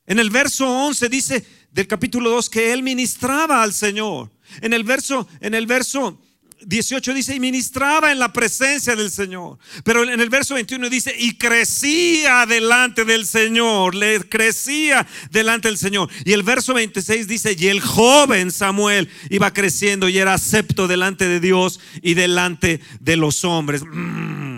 En 0.06 0.18
el 0.18 0.30
verso 0.30 0.68
11 0.68 1.08
dice 1.08 1.46
del 1.70 1.86
capítulo 1.86 2.30
2 2.30 2.50
que 2.50 2.72
él 2.72 2.82
ministraba 2.82 3.62
al 3.62 3.72
Señor. 3.72 4.30
En 4.60 4.72
el 4.72 4.82
verso, 4.82 5.28
en 5.40 5.54
el 5.54 5.66
verso 5.66 6.20
18 6.64 7.14
dice, 7.14 7.34
y 7.34 7.40
ministraba 7.40 8.10
en 8.12 8.18
la 8.18 8.32
presencia 8.32 8.96
del 8.96 9.10
Señor. 9.10 9.58
Pero 9.84 10.04
en 10.04 10.20
el 10.20 10.30
verso 10.30 10.54
21 10.54 10.88
dice, 10.88 11.14
y 11.18 11.36
crecía 11.36 12.46
delante 12.46 13.04
del 13.04 13.26
Señor, 13.26 13.94
le 13.94 14.20
crecía 14.20 15.06
delante 15.30 15.68
del 15.68 15.78
Señor. 15.78 16.08
Y 16.24 16.32
el 16.32 16.42
verso 16.42 16.74
26 16.74 17.28
dice, 17.28 17.56
y 17.58 17.68
el 17.68 17.80
joven 17.80 18.50
Samuel 18.50 19.08
iba 19.30 19.52
creciendo 19.52 20.08
y 20.08 20.18
era 20.18 20.34
acepto 20.34 20.88
delante 20.88 21.28
de 21.28 21.40
Dios 21.40 21.80
y 22.02 22.14
delante 22.14 22.80
de 23.00 23.16
los 23.16 23.44
hombres. 23.44 23.82
Mm. 23.84 24.55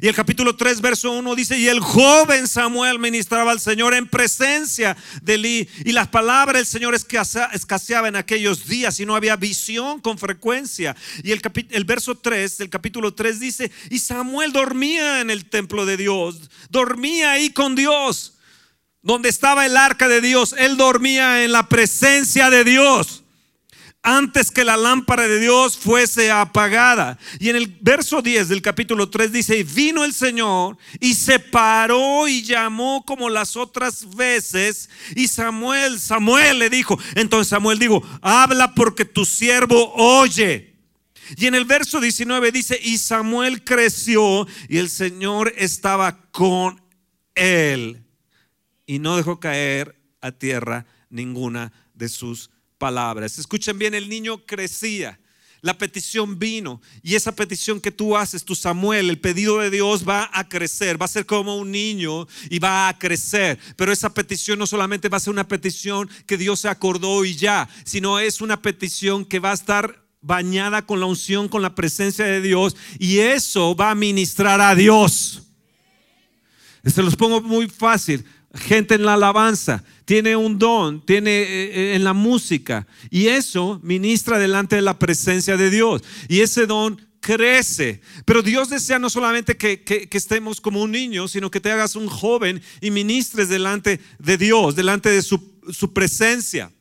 Y 0.00 0.08
el 0.08 0.14
capítulo 0.14 0.56
3, 0.56 0.80
verso 0.80 1.12
1 1.12 1.34
dice, 1.34 1.58
y 1.58 1.68
el 1.68 1.80
joven 1.80 2.46
Samuel 2.46 2.98
ministraba 2.98 3.52
al 3.52 3.60
Señor 3.60 3.94
en 3.94 4.06
presencia 4.06 4.96
de 5.22 5.34
Elí. 5.34 5.68
Y 5.84 5.92
las 5.92 6.08
palabras 6.08 6.60
del 6.60 6.66
Señor 6.66 6.94
escaseaban 6.94 8.14
en 8.14 8.16
aquellos 8.16 8.66
días 8.66 9.00
y 9.00 9.06
no 9.06 9.16
había 9.16 9.36
visión 9.36 10.00
con 10.00 10.18
frecuencia. 10.18 10.94
Y 11.22 11.32
el, 11.32 11.40
el 11.70 11.84
verso 11.84 12.16
3 12.16 12.58
del 12.58 12.70
capítulo 12.70 13.14
3 13.14 13.40
dice, 13.40 13.70
y 13.90 13.98
Samuel 13.98 14.52
dormía 14.52 15.20
en 15.20 15.30
el 15.30 15.48
templo 15.48 15.86
de 15.86 15.96
Dios, 15.96 16.50
dormía 16.70 17.32
ahí 17.32 17.50
con 17.50 17.74
Dios. 17.74 18.34
Donde 19.02 19.28
estaba 19.28 19.66
el 19.66 19.76
arca 19.76 20.08
de 20.08 20.20
Dios, 20.20 20.54
él 20.58 20.76
dormía 20.76 21.44
en 21.44 21.52
la 21.52 21.68
presencia 21.68 22.50
de 22.50 22.64
Dios 22.64 23.22
antes 24.06 24.52
que 24.52 24.62
la 24.62 24.76
lámpara 24.76 25.26
de 25.26 25.40
Dios 25.40 25.76
fuese 25.76 26.30
apagada. 26.30 27.18
Y 27.40 27.48
en 27.48 27.56
el 27.56 27.66
verso 27.80 28.22
10 28.22 28.48
del 28.48 28.62
capítulo 28.62 29.10
3 29.10 29.32
dice, 29.32 29.64
vino 29.64 30.04
el 30.04 30.14
Señor 30.14 30.78
y 31.00 31.14
se 31.14 31.40
paró 31.40 32.28
y 32.28 32.44
llamó 32.44 33.04
como 33.04 33.28
las 33.28 33.56
otras 33.56 34.14
veces. 34.14 34.88
Y 35.16 35.26
Samuel, 35.26 35.98
Samuel 35.98 36.60
le 36.60 36.70
dijo, 36.70 36.96
entonces 37.16 37.48
Samuel 37.48 37.80
dijo, 37.80 38.00
habla 38.22 38.76
porque 38.76 39.04
tu 39.04 39.24
siervo 39.24 39.92
oye. 39.94 40.76
Y 41.36 41.46
en 41.46 41.56
el 41.56 41.64
verso 41.64 42.00
19 42.00 42.52
dice, 42.52 42.78
y 42.80 42.98
Samuel 42.98 43.64
creció 43.64 44.46
y 44.68 44.78
el 44.78 44.88
Señor 44.88 45.52
estaba 45.56 46.30
con 46.30 46.80
él. 47.34 48.04
Y 48.86 49.00
no 49.00 49.16
dejó 49.16 49.40
caer 49.40 50.00
a 50.20 50.30
tierra 50.30 50.86
ninguna 51.10 51.72
de 51.92 52.08
sus 52.08 52.50
palabras. 52.78 53.38
Escuchen 53.38 53.78
bien, 53.78 53.94
el 53.94 54.08
niño 54.08 54.44
crecía. 54.46 55.18
La 55.62 55.78
petición 55.78 56.38
vino 56.38 56.80
y 57.02 57.14
esa 57.14 57.34
petición 57.34 57.80
que 57.80 57.90
tú 57.90 58.16
haces, 58.16 58.44
tu 58.44 58.54
Samuel, 58.54 59.10
el 59.10 59.18
pedido 59.18 59.58
de 59.58 59.70
Dios 59.70 60.06
va 60.06 60.30
a 60.32 60.48
crecer, 60.48 61.00
va 61.00 61.06
a 61.06 61.08
ser 61.08 61.26
como 61.26 61.56
un 61.56 61.72
niño 61.72 62.28
y 62.50 62.58
va 62.58 62.88
a 62.88 62.98
crecer. 62.98 63.58
Pero 63.74 63.90
esa 63.90 64.12
petición 64.12 64.58
no 64.58 64.66
solamente 64.66 65.08
va 65.08 65.16
a 65.16 65.20
ser 65.20 65.32
una 65.32 65.48
petición 65.48 66.08
que 66.26 66.36
Dios 66.36 66.60
se 66.60 66.68
acordó 66.68 67.24
y 67.24 67.34
ya, 67.34 67.68
sino 67.84 68.20
es 68.20 68.40
una 68.40 68.60
petición 68.60 69.24
que 69.24 69.40
va 69.40 69.50
a 69.50 69.54
estar 69.54 70.04
bañada 70.20 70.82
con 70.82 71.00
la 71.00 71.06
unción, 71.06 71.48
con 71.48 71.62
la 71.62 71.74
presencia 71.74 72.26
de 72.26 72.40
Dios 72.40 72.76
y 72.98 73.18
eso 73.18 73.74
va 73.74 73.90
a 73.90 73.94
ministrar 73.94 74.60
a 74.60 74.74
Dios. 74.74 75.42
Se 76.84 77.02
los 77.02 77.16
pongo 77.16 77.40
muy 77.40 77.68
fácil 77.68 78.24
gente 78.56 78.94
en 78.94 79.04
la 79.04 79.14
alabanza, 79.14 79.84
tiene 80.04 80.36
un 80.36 80.58
don, 80.58 81.04
tiene 81.04 81.30
eh, 81.30 81.46
eh, 81.46 81.94
en 81.94 82.04
la 82.04 82.12
música 82.12 82.86
y 83.10 83.28
eso 83.28 83.80
ministra 83.82 84.38
delante 84.38 84.76
de 84.76 84.82
la 84.82 84.98
presencia 84.98 85.56
de 85.56 85.70
Dios 85.70 86.02
y 86.28 86.40
ese 86.40 86.66
don 86.66 87.00
crece. 87.20 88.00
Pero 88.24 88.42
Dios 88.42 88.70
desea 88.70 88.98
no 88.98 89.10
solamente 89.10 89.56
que, 89.56 90.08
estemos 90.12 90.60
como 90.60 90.82
un 90.82 90.92
niño, 90.92 91.26
sino 91.28 91.50
que 91.50 91.60
te 91.60 91.72
hagas 91.72 91.96
un 91.96 92.06
joven 92.06 92.62
y 92.80 92.90
ministres 92.90 93.48
delante 93.48 94.00
de 94.18 94.38
Dios, 94.38 94.76
delante 94.76 95.10
de 95.10 95.22
su, 95.22 95.60
su 95.72 95.92
presencia. 95.92 96.72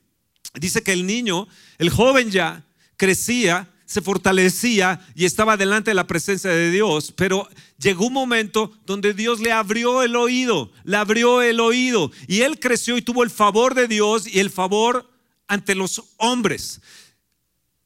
Dice 0.54 0.84
que 0.84 0.94
el 0.94 1.06
niño, 1.06 1.48
el 1.80 1.90
joven 1.90 2.30
ya 2.30 2.64
crecía 2.96 3.70
se 3.86 4.02
fortalecía 4.02 5.00
y 5.16 5.26
estaba 5.26 5.58
delante 5.58 5.92
de 5.92 5.96
la 5.96 6.08
presencia 6.08 6.50
de 6.50 6.72
Dios, 6.72 7.14
pero 7.16 7.48
llegó 7.78 8.08
un 8.08 8.14
momento 8.14 8.72
donde 8.86 9.14
Dios 9.14 9.40
le 9.40 9.52
abrió 9.52 10.04
el 10.04 10.16
oído, 10.16 10.72
le 10.84 10.98
abrió 10.98 11.42
el 11.42 11.60
oído 11.60 12.12
y 12.28 12.42
él 12.42 12.60
creció 12.60 12.98
y 12.98 13.02
tuvo 13.02 13.24
el 13.24 13.30
favor 13.30 13.76
de 13.76 13.88
Dios 13.88 14.28
y 14.28 14.40
el 14.40 14.50
favor 14.50 15.10
ante 15.48 15.76
los 15.76 16.04
hombres. 16.18 16.82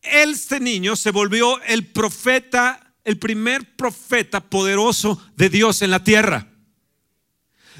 Este 0.01 0.59
niño 0.59 0.95
se 0.95 1.11
volvió 1.11 1.61
el 1.63 1.87
profeta, 1.87 2.93
el 3.03 3.17
primer 3.19 3.75
profeta 3.75 4.39
poderoso 4.39 5.21
de 5.35 5.49
Dios 5.49 5.81
en 5.81 5.91
la 5.91 6.03
tierra. 6.03 6.48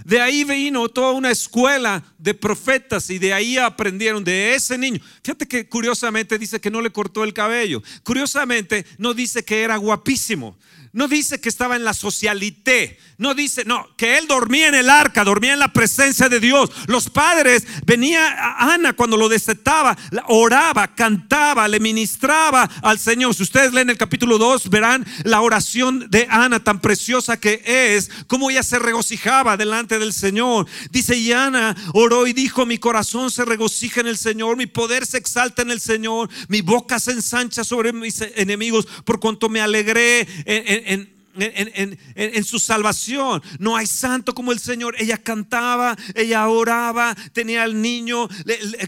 De 0.05 0.21
ahí 0.21 0.43
vino 0.43 0.87
toda 0.89 1.11
una 1.11 1.31
escuela 1.31 2.03
de 2.17 2.33
profetas 2.33 3.09
y 3.09 3.19
de 3.19 3.33
ahí 3.33 3.57
aprendieron 3.57 4.23
de 4.23 4.55
ese 4.55 4.77
niño. 4.77 4.99
Fíjate 5.23 5.47
que 5.47 5.67
curiosamente 5.67 6.37
dice 6.37 6.59
que 6.59 6.71
no 6.71 6.81
le 6.81 6.91
cortó 6.91 7.23
el 7.23 7.33
cabello. 7.33 7.81
Curiosamente 8.03 8.85
no 8.97 9.13
dice 9.13 9.43
que 9.43 9.61
era 9.61 9.77
guapísimo. 9.77 10.57
No 10.91 11.08
dice 11.08 11.39
que 11.39 11.50
estaba 11.50 11.75
en 11.75 11.84
la 11.84 11.93
socialité. 11.93 12.98
No 13.17 13.34
dice, 13.34 13.65
no, 13.65 13.86
que 13.98 14.17
él 14.17 14.27
dormía 14.27 14.69
en 14.69 14.75
el 14.75 14.89
arca, 14.89 15.24
dormía 15.24 15.53
en 15.53 15.60
la 15.60 15.74
presencia 15.74 16.29
de 16.29 16.39
Dios. 16.39 16.72
Los 16.88 17.10
padres, 17.10 17.67
venía 17.86 18.25
a 18.27 18.74
Ana 18.74 18.93
cuando 18.93 19.17
lo 19.17 19.27
destetaba, 19.27 19.98
oraba, 20.27 20.96
cantaba, 20.96 21.67
le 21.67 21.79
ministraba 21.79 22.63
al 22.81 22.98
Señor. 22.98 23.36
Si 23.36 23.43
ustedes 23.43 23.74
leen 23.74 23.89
el 23.89 23.98
capítulo 23.98 24.38
2, 24.38 24.69
verán 24.69 25.05
la 25.25 25.41
oración 25.41 26.10
de 26.10 26.27
Ana 26.29 26.63
tan 26.63 26.79
preciosa 26.79 27.38
que 27.38 27.62
es, 27.65 28.10
cómo 28.27 28.50
ella 28.50 28.63
se 28.63 28.79
regocijaba 28.79 29.58
delante 29.58 30.00
del 30.00 30.13
Señor. 30.13 30.65
Dice, 30.91 31.17
y 31.17 31.34
Ana 31.34 31.75
oró 31.93 32.25
y 32.25 32.34
dijo, 32.34 32.65
mi 32.65 32.77
corazón 32.77 33.31
se 33.31 33.46
regocija 33.46 34.00
en 34.00 34.08
el 34.08 34.17
Señor, 34.17 34.55
mi 34.55 34.65
poder 34.65 35.05
se 35.05 35.17
exalta 35.17 35.62
en 35.62 35.72
el 35.72 35.81
Señor, 35.81 36.29
mi 36.48 36.62
boca 36.62 37.00
se 37.00 37.12
ensancha 37.12 37.63
sobre 37.63 37.91
mis 37.91 38.22
enemigos, 38.36 38.88
por 39.03 39.19
cuanto 39.19 39.50
me 39.50 39.62
alegré 39.62 40.27
en, 40.46 40.78
and, 40.79 41.00
and 41.00 41.18
en, 41.36 42.43
su 42.43 42.59
salvación. 42.59 43.41
No 43.59 43.75
hay 43.75 43.88
santo 43.88 44.33
como 44.33 44.51
el 44.51 44.59
Señor. 44.59 44.95
Ella 44.98 45.17
cantaba, 45.17 45.95
ella 46.15 46.48
oraba, 46.48 47.15
tenía 47.33 47.63
al 47.63 47.81
niño, 47.81 48.27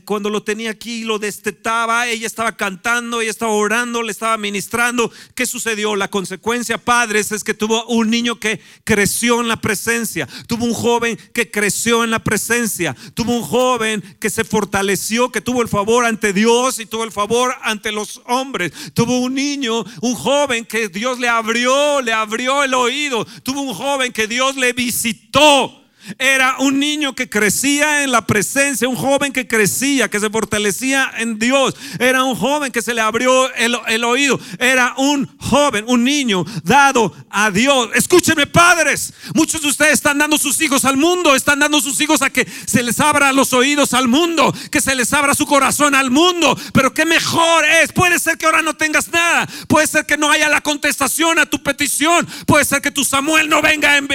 cuando 0.05 0.29
lo 0.29 0.43
tenía 0.43 0.71
aquí 0.71 1.03
lo 1.03 1.19
destetaba, 1.19 2.07
ella 2.07 2.27
estaba 2.27 2.55
cantando, 2.55 3.21
ella 3.21 3.31
estaba 3.31 3.51
orando, 3.51 4.01
le 4.01 4.11
estaba 4.11 4.37
ministrando. 4.37 5.11
¿Qué 5.35 5.45
sucedió? 5.45 5.95
La 5.95 6.09
consecuencia, 6.09 6.77
padres, 6.77 7.31
es 7.31 7.43
que 7.43 7.53
tuvo 7.53 7.85
un 7.85 8.09
niño 8.09 8.39
que 8.39 8.59
creció 8.83 9.41
en 9.41 9.47
la 9.47 9.57
presencia, 9.57 10.27
tuvo 10.47 10.65
un 10.65 10.73
joven 10.73 11.17
que 11.33 11.51
creció 11.51 12.03
en 12.03 12.11
la 12.11 12.19
presencia, 12.19 12.95
tuvo 13.13 13.35
un 13.35 13.43
joven 13.43 14.01
que 14.19 14.29
se 14.29 14.43
fortaleció, 14.43 15.31
que 15.31 15.41
tuvo 15.41 15.61
el 15.61 15.67
favor 15.67 16.05
ante 16.05 16.33
Dios 16.33 16.79
y 16.79 16.85
tuvo 16.85 17.03
el 17.03 17.11
favor 17.11 17.55
ante 17.61 17.91
los 17.91 18.21
hombres, 18.25 18.71
tuvo 18.93 19.19
un 19.19 19.35
niño, 19.35 19.83
un 20.01 20.15
joven 20.15 20.65
que 20.65 20.89
Dios 20.89 21.19
le 21.19 21.29
abrió, 21.29 22.01
le 22.01 22.13
abrió 22.13 22.30
abrió 22.31 22.63
el 22.63 22.73
oído. 22.73 23.25
Tuvo 23.43 23.61
un 23.61 23.73
joven 23.73 24.13
que 24.13 24.25
Dios 24.25 24.55
le 24.55 24.71
visitó. 24.71 25.80
Era 26.17 26.57
un 26.59 26.79
niño 26.79 27.13
que 27.13 27.29
crecía 27.29 28.03
en 28.03 28.11
la 28.11 28.25
presencia, 28.25 28.89
un 28.89 28.95
joven 28.95 29.31
que 29.31 29.47
crecía, 29.47 30.09
que 30.09 30.19
se 30.19 30.29
fortalecía 30.29 31.11
en 31.17 31.37
Dios. 31.37 31.75
Era 31.99 32.23
un 32.23 32.35
joven 32.35 32.71
que 32.71 32.81
se 32.81 32.93
le 32.93 33.01
abrió 33.01 33.53
el, 33.53 34.03
oído. 34.03 34.39
Era 34.57 34.95
un 34.97 35.29
joven, 35.37 35.85
un 35.87 36.03
niño 36.03 36.43
dado 36.63 37.13
a 37.29 37.51
Dios. 37.51 37.89
Escúchenme, 37.93 38.47
padres. 38.47 39.13
Muchos 39.35 39.61
de 39.61 39.67
ustedes 39.67 39.93
están 39.93 40.17
dando 40.17 40.37
sus 40.37 40.59
hijos 40.61 40.85
al 40.85 40.97
mundo, 40.97 41.35
están 41.35 41.59
dando 41.59 41.79
sus 41.81 41.99
hijos 42.01 42.21
a 42.21 42.29
que 42.29 42.47
se 42.65 42.83
les 42.83 42.99
abra 42.99 43.31
los 43.31 43.53
oídos 43.53 43.93
al 43.93 44.07
mundo, 44.07 44.53
que 44.71 44.81
se 44.81 44.95
les 44.95 45.13
abra 45.13 45.35
su 45.35 45.45
corazón 45.45 45.93
al 45.95 46.09
mundo. 46.09 46.57
Pero 46.73 46.93
qué 46.93 47.05
mejor 47.05 47.65
es. 47.65 47.91
Puede 47.93 48.19
ser 48.19 48.37
que 48.37 48.47
ahora 48.47 48.61
no 48.61 48.75
tengas 48.75 49.09
nada. 49.09 49.47
Puede 49.67 49.87
ser 49.87 50.05
que 50.05 50.17
no 50.17 50.31
haya 50.31 50.49
la 50.49 50.61
contestación 50.61 51.37
a 51.39 51.45
tu 51.45 51.61
petición. 51.61 52.27
Puede 52.47 52.65
ser 52.65 52.81
que 52.81 52.91
tu 52.91 53.03
Samuel 53.03 53.49
no 53.49 53.61
venga 53.61 53.97
en, 53.97 54.07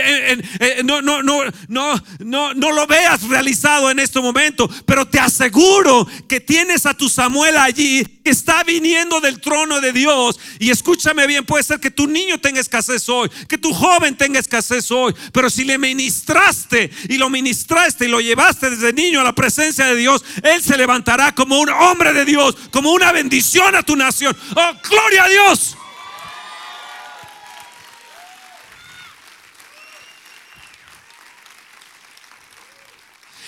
no, 0.84 1.00
no, 1.00 1.22
no 1.22 1.42
no, 1.76 2.02
no, 2.20 2.54
no 2.54 2.72
lo 2.72 2.86
veas 2.86 3.22
realizado 3.24 3.90
en 3.90 3.98
este 3.98 4.18
momento, 4.18 4.66
pero 4.86 5.06
te 5.06 5.20
aseguro 5.20 6.08
que 6.26 6.40
tienes 6.40 6.86
a 6.86 6.94
tu 6.94 7.10
Samuel 7.10 7.58
allí 7.58 8.02
que 8.24 8.30
está 8.30 8.64
viniendo 8.64 9.20
del 9.20 9.42
trono 9.42 9.82
de 9.82 9.92
Dios. 9.92 10.40
Y 10.58 10.70
escúchame 10.70 11.26
bien, 11.26 11.44
puede 11.44 11.64
ser 11.64 11.78
que 11.78 11.90
tu 11.90 12.06
niño 12.06 12.38
tenga 12.38 12.60
escasez 12.60 13.06
hoy, 13.10 13.28
que 13.46 13.58
tu 13.58 13.74
joven 13.74 14.16
tenga 14.16 14.40
escasez 14.40 14.90
hoy, 14.90 15.14
pero 15.32 15.50
si 15.50 15.64
le 15.64 15.76
ministraste 15.76 16.90
y 17.10 17.18
lo 17.18 17.28
ministraste 17.28 18.06
y 18.06 18.08
lo 18.08 18.22
llevaste 18.22 18.70
desde 18.70 18.94
niño 18.94 19.20
a 19.20 19.24
la 19.24 19.34
presencia 19.34 19.84
de 19.84 19.96
Dios, 19.96 20.24
Él 20.42 20.62
se 20.62 20.78
levantará 20.78 21.34
como 21.34 21.60
un 21.60 21.68
hombre 21.68 22.14
de 22.14 22.24
Dios, 22.24 22.56
como 22.70 22.90
una 22.92 23.12
bendición 23.12 23.76
a 23.76 23.82
tu 23.82 23.96
nación. 23.96 24.34
Oh, 24.54 24.72
gloria 24.88 25.24
a 25.24 25.28
Dios. 25.28 25.76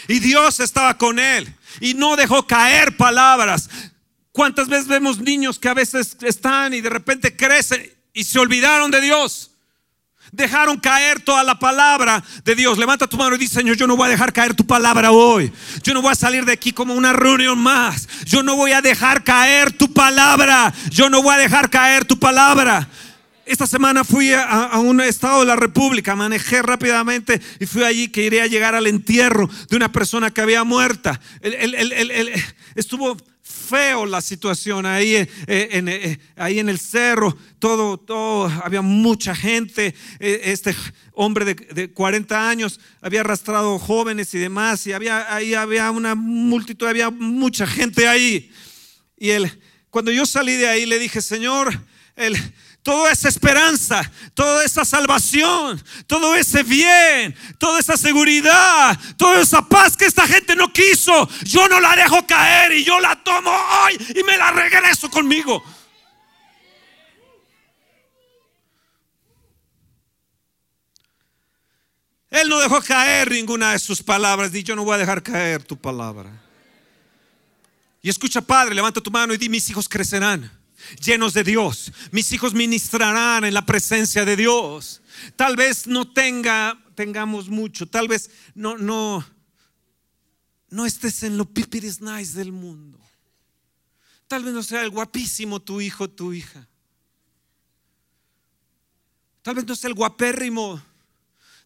Y 0.09 0.21
Dios 0.21 0.59
estaba 0.59 0.97
con 0.97 1.19
él 1.19 1.55
y 1.81 1.95
no 1.95 2.17
dejó 2.17 2.47
caer 2.47 2.97
palabras. 2.97 3.69
¿Cuántas 4.33 4.69
veces 4.69 4.89
vemos 4.89 5.19
niños 5.19 5.59
que 5.59 5.69
a 5.69 5.75
veces 5.75 6.17
están 6.23 6.73
y 6.73 6.81
de 6.81 6.89
repente 6.89 7.37
crecen 7.37 7.93
y 8.15 8.25
se 8.25 8.39
olvidaron 8.39 8.91
de 8.91 9.03
Dios? 9.03 9.51
Dejaron 10.33 10.79
caer 10.79 11.21
toda 11.21 11.43
la 11.43 11.59
palabra 11.59 12.23
de 12.45 12.55
Dios. 12.55 12.79
Levanta 12.79 13.07
tu 13.07 13.17
mano 13.17 13.37
y 13.37 13.39
dice, 13.39 13.57
Señor, 13.57 13.77
yo 13.77 13.87
no 13.87 13.97
voy 13.97 14.07
a 14.07 14.11
dejar 14.11 14.33
caer 14.33 14.55
tu 14.55 14.67
palabra 14.67 15.11
hoy. 15.11 15.53
Yo 15.83 15.93
no 15.93 16.03
voy 16.03 16.13
a 16.13 16.15
salir 16.15 16.45
de 16.45 16.53
aquí 16.53 16.73
como 16.73 16.95
una 16.95 17.13
reunión 17.13 17.59
más. 17.59 18.09
Yo 18.25 18.43
no 18.43 18.57
voy 18.57 18.73
a 18.73 18.81
dejar 18.83 19.25
caer 19.25 19.73
tu 19.73 19.93
palabra. 19.93 20.73
Yo 20.91 21.11
no 21.11 21.23
voy 21.23 21.35
a 21.35 21.39
dejar 21.39 21.71
caer 21.71 22.05
tu 22.05 22.19
palabra. 22.19 22.89
Esta 23.49 23.67
semana 23.67 24.05
fui 24.05 24.31
a, 24.35 24.79
un 24.79 25.01
estado 25.01 25.41
de 25.41 25.47
la 25.47 25.57
República, 25.57 26.15
manejé 26.15 26.61
rápidamente 26.61 27.41
y 27.59 27.65
fui 27.65 27.83
allí 27.83 28.09
que 28.09 28.23
iría 28.23 28.43
a 28.43 28.47
llegar 28.47 28.75
al 28.75 28.87
entierro 28.87 29.49
de 29.71 29.77
una 29.77 29.91
persona 29.91 30.31
que 30.31 30.43
había 30.43 30.65
muerta. 30.65 31.19
estuvo 32.75 33.17
feo 33.41 34.05
la 34.05 34.21
situación 34.21 34.85
ahí, 34.85 35.15
eh, 35.17 35.29
en, 35.47 35.89
eh, 35.89 36.21
ahí 36.37 36.59
en 36.59 36.69
el 36.69 36.79
cerro, 36.79 37.35
todo, 37.59 37.97
todo, 37.97 38.49
había 38.63 38.83
mucha 38.83 39.35
gente. 39.35 39.95
Eh, 40.21 40.41
este 40.45 40.77
hombre 41.15 41.47
de, 41.47 41.55
de, 41.55 41.91
40 41.91 42.51
años 42.51 42.79
había 43.01 43.21
arrastrado 43.21 43.79
jóvenes 43.79 44.35
y 44.35 44.39
demás, 44.39 44.87
y 44.87 44.93
había, 44.93 45.35
ahí 45.35 45.55
había 45.55 45.91
una 45.91 46.15
multitud, 46.15 46.87
había 46.87 47.09
mucha 47.09 47.67
gente 47.67 48.07
ahí. 48.07 48.51
Y 49.17 49.31
él, 49.31 49.51
cuando 49.89 50.13
yo 50.13 50.27
salí 50.27 50.57
de 50.57 50.69
ahí, 50.69 50.85
le 50.85 50.99
dije, 50.99 51.23
Señor, 51.23 51.81
el 52.15 52.37
toda 52.83 53.13
esa 53.13 53.29
esperanza, 53.29 54.11
toda 54.35 54.65
esa 54.65 54.85
salvación, 54.85 55.83
todo 56.07 56.35
ese 56.35 56.63
bien, 56.63 57.37
toda 57.59 57.81
esa 57.81 57.97
seguridad, 57.97 58.99
toda 59.17 59.41
esa 59.41 59.63
paz 59.63 59.97
que 59.97 60.07
esta 60.07 60.27
gente 60.27 60.57
no 60.57 60.73
quiso, 60.73 61.29
yo 61.45 61.69
no 61.69 61.81
la 61.81 61.95
dejo 61.97 62.27
caer 62.27 62.73
y 62.73 62.85
yo 62.85 62.99
la 63.01 63.23
tomo 63.23 63.51
hoy 63.51 63.99
y 64.17 64.23
me 64.25 64.37
la 64.37 64.51
regreso 64.51 65.11
conmigo. 65.11 65.63
Él 72.31 72.49
no 72.49 72.61
dejó 72.61 72.81
caer 72.83 73.31
ninguna 73.31 73.73
de 73.73 73.79
sus 73.79 74.03
palabras. 74.03 74.55
Y 74.55 74.63
yo 74.63 74.77
no 74.77 74.85
voy 74.85 74.95
a 74.95 74.99
dejar 74.99 75.23
caer 75.23 75.63
tu 75.63 75.77
palabra. 75.79 76.31
Y 78.03 78.11
escucha, 78.11 78.43
Padre, 78.43 78.75
levanta 78.75 79.01
tu 79.01 79.11
mano 79.11 79.33
y 79.33 79.39
di, 79.39 79.49
mis 79.49 79.69
hijos 79.71 79.89
crecerán 79.89 80.51
llenos 81.05 81.35
de 81.35 81.45
Dios. 81.45 81.93
Mis 82.11 82.33
hijos 82.33 82.55
ministrarán 82.55 83.45
en 83.45 83.55
la 83.55 83.67
presencia 83.67 84.25
de 84.25 84.37
Dios. 84.37 85.03
Tal 85.37 85.57
vez 85.57 85.87
no 85.87 86.13
tenga, 86.13 86.83
tengamos 86.95 87.49
mucho, 87.49 87.87
tal 87.87 88.09
vez 88.09 88.31
no, 88.55 88.79
no, 88.79 89.25
no 90.71 90.87
estés 90.87 91.23
en 91.23 91.37
lo 91.37 91.45
pipiris 91.45 92.01
nice 92.01 92.37
del 92.37 92.53
mundo. 92.53 92.99
Tal 94.27 94.45
vez 94.45 94.53
no 94.53 94.63
sea 94.63 94.83
el 94.83 94.91
guapísimo 94.91 95.61
tu 95.61 95.81
hijo, 95.81 96.09
tu 96.09 96.33
hija. 96.33 96.69
Tal 99.43 99.55
vez 99.55 99.67
no 99.67 99.75
sea 99.75 99.89
el 99.89 99.95
guapérrimo. 99.95 100.83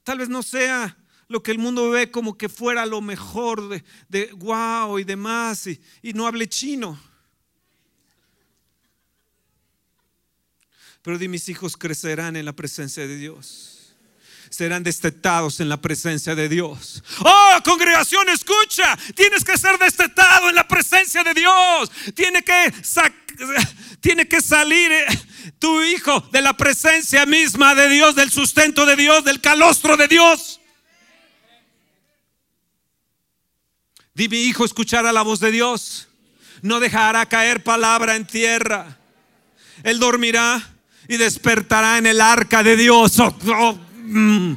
Tal 0.04 0.18
vez 0.18 0.28
no 0.28 0.42
sea 0.42 0.96
lo 1.28 1.42
que 1.42 1.50
el 1.50 1.58
mundo 1.58 1.90
ve 1.90 2.10
como 2.10 2.36
que 2.36 2.48
fuera 2.48 2.86
lo 2.86 3.00
mejor 3.00 3.68
de, 3.68 3.84
de 4.08 4.26
guau 4.32 4.98
y 4.98 5.04
demás 5.04 5.66
y 5.66 6.12
no 6.12 6.26
hable 6.26 6.48
chino. 6.48 6.98
Pero 11.02 11.18
di 11.18 11.28
mis 11.28 11.48
hijos 11.48 11.76
crecerán 11.76 12.36
en 12.36 12.44
la 12.44 12.52
presencia 12.52 13.06
de 13.06 13.16
Dios. 13.16 13.94
Serán 14.50 14.82
destetados 14.82 15.60
en 15.60 15.68
la 15.68 15.80
presencia 15.80 16.34
de 16.34 16.48
Dios. 16.48 17.02
Oh, 17.20 17.58
congregación, 17.64 18.28
escucha. 18.28 18.96
Tienes 19.16 19.44
que 19.44 19.58
ser 19.58 19.78
destetado 19.78 20.48
en 20.48 20.54
la 20.54 20.68
presencia 20.68 21.24
de 21.24 21.34
Dios. 21.34 21.90
Tiene 22.14 22.44
que, 22.44 22.72
tiene 24.00 24.28
que 24.28 24.40
salir 24.40 24.92
eh, 24.92 25.06
tu 25.58 25.82
hijo 25.82 26.20
de 26.30 26.42
la 26.42 26.56
presencia 26.56 27.26
misma 27.26 27.74
de 27.74 27.88
Dios, 27.88 28.14
del 28.14 28.30
sustento 28.30 28.86
de 28.86 28.94
Dios, 28.94 29.24
del 29.24 29.40
calostro 29.40 29.96
de 29.96 30.06
Dios. 30.06 30.60
Di 34.14 34.28
mi 34.28 34.42
hijo 34.42 34.64
escuchará 34.64 35.12
la 35.12 35.22
voz 35.22 35.40
de 35.40 35.50
Dios. 35.50 36.08
No 36.60 36.78
dejará 36.78 37.26
caer 37.26 37.64
palabra 37.64 38.14
en 38.14 38.26
tierra. 38.26 38.98
Él 39.82 39.98
dormirá 39.98 40.71
y 41.08 41.16
despertará 41.16 41.98
en 41.98 42.06
el 42.06 42.20
arca 42.20 42.62
de 42.62 42.76
Dios. 42.76 43.18
Oh, 43.20 43.34
oh, 43.46 43.78
mm. 43.96 44.56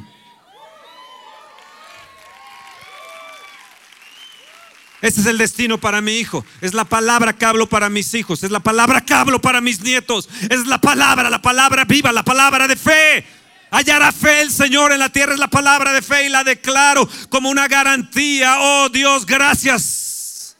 Ese 5.02 5.20
es 5.20 5.26
el 5.26 5.38
destino 5.38 5.78
para 5.78 6.00
mi 6.00 6.18
hijo. 6.18 6.44
Es 6.60 6.74
la 6.74 6.84
palabra 6.84 7.32
que 7.34 7.44
hablo 7.44 7.68
para 7.68 7.88
mis 7.88 8.12
hijos. 8.14 8.42
Es 8.42 8.50
la 8.50 8.60
palabra 8.60 9.02
que 9.02 9.14
hablo 9.14 9.40
para 9.40 9.60
mis 9.60 9.80
nietos. 9.80 10.28
Es 10.48 10.66
la 10.66 10.80
palabra, 10.80 11.30
la 11.30 11.42
palabra 11.42 11.84
viva, 11.84 12.12
la 12.12 12.24
palabra 12.24 12.66
de 12.66 12.76
fe. 12.76 13.24
Hallará 13.70 14.10
fe 14.10 14.40
el 14.40 14.50
Señor 14.50 14.92
en 14.92 14.98
la 14.98 15.10
tierra. 15.10 15.34
Es 15.34 15.38
la 15.38 15.48
palabra 15.48 15.92
de 15.92 16.02
fe 16.02 16.26
y 16.26 16.28
la 16.28 16.44
declaro 16.44 17.08
como 17.28 17.50
una 17.50 17.68
garantía. 17.68 18.56
Oh 18.58 18.88
Dios, 18.88 19.26
gracias. 19.26 20.56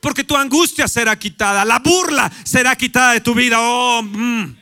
Porque 0.00 0.24
tu 0.24 0.36
angustia 0.36 0.86
será 0.86 1.18
quitada. 1.18 1.64
La 1.64 1.80
burla 1.80 2.30
será 2.44 2.76
quitada 2.76 3.12
de 3.12 3.20
tu 3.20 3.34
vida. 3.34 3.58
Oh, 3.60 4.02
mm. 4.02 4.57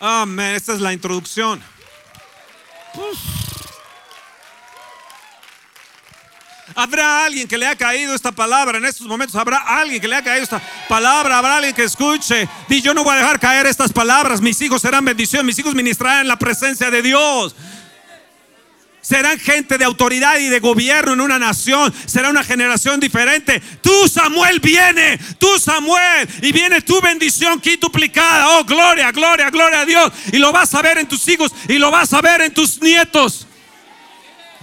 Amén. 0.00 0.54
Esta 0.54 0.74
es 0.74 0.80
la 0.80 0.92
introducción. 0.92 1.62
Habrá 6.74 7.24
alguien 7.24 7.48
que 7.48 7.56
le 7.56 7.66
ha 7.66 7.76
caído 7.76 8.14
esta 8.14 8.32
palabra 8.32 8.76
en 8.76 8.84
estos 8.84 9.06
momentos. 9.06 9.34
Habrá 9.36 9.58
alguien 9.58 10.00
que 10.00 10.08
le 10.08 10.16
ha 10.16 10.22
caído 10.22 10.42
esta 10.42 10.60
palabra. 10.88 11.38
Habrá 11.38 11.56
alguien 11.56 11.74
que 11.74 11.84
escuche. 11.84 12.46
Di 12.68 12.82
yo 12.82 12.92
no 12.92 13.02
voy 13.02 13.14
a 13.14 13.18
dejar 13.18 13.40
caer 13.40 13.66
estas 13.66 13.92
palabras. 13.92 14.42
Mis 14.42 14.60
hijos 14.60 14.82
serán 14.82 15.04
bendición. 15.04 15.46
Mis 15.46 15.58
hijos 15.58 15.74
ministrarán 15.74 16.28
la 16.28 16.36
presencia 16.36 16.90
de 16.90 17.00
Dios 17.00 17.56
serán 19.06 19.38
gente 19.38 19.78
de 19.78 19.84
autoridad 19.84 20.36
y 20.40 20.48
de 20.48 20.58
gobierno 20.58 21.12
en 21.12 21.20
una 21.20 21.38
nación, 21.38 21.94
será 22.06 22.28
una 22.28 22.42
generación 22.42 22.98
diferente. 22.98 23.62
Tú 23.80 24.08
Samuel 24.08 24.58
viene, 24.58 25.16
tú 25.38 25.60
Samuel, 25.60 26.28
y 26.42 26.50
viene 26.50 26.80
tu 26.80 27.00
bendición 27.00 27.60
quintuplicada. 27.60 28.58
Oh, 28.58 28.64
gloria, 28.64 29.12
gloria, 29.12 29.48
gloria 29.50 29.82
a 29.82 29.84
Dios. 29.84 30.12
Y 30.32 30.38
lo 30.38 30.50
vas 30.50 30.74
a 30.74 30.82
ver 30.82 30.98
en 30.98 31.06
tus 31.06 31.28
hijos 31.28 31.52
y 31.68 31.74
lo 31.78 31.92
vas 31.92 32.12
a 32.14 32.20
ver 32.20 32.40
en 32.40 32.52
tus 32.52 32.82
nietos. 32.82 33.46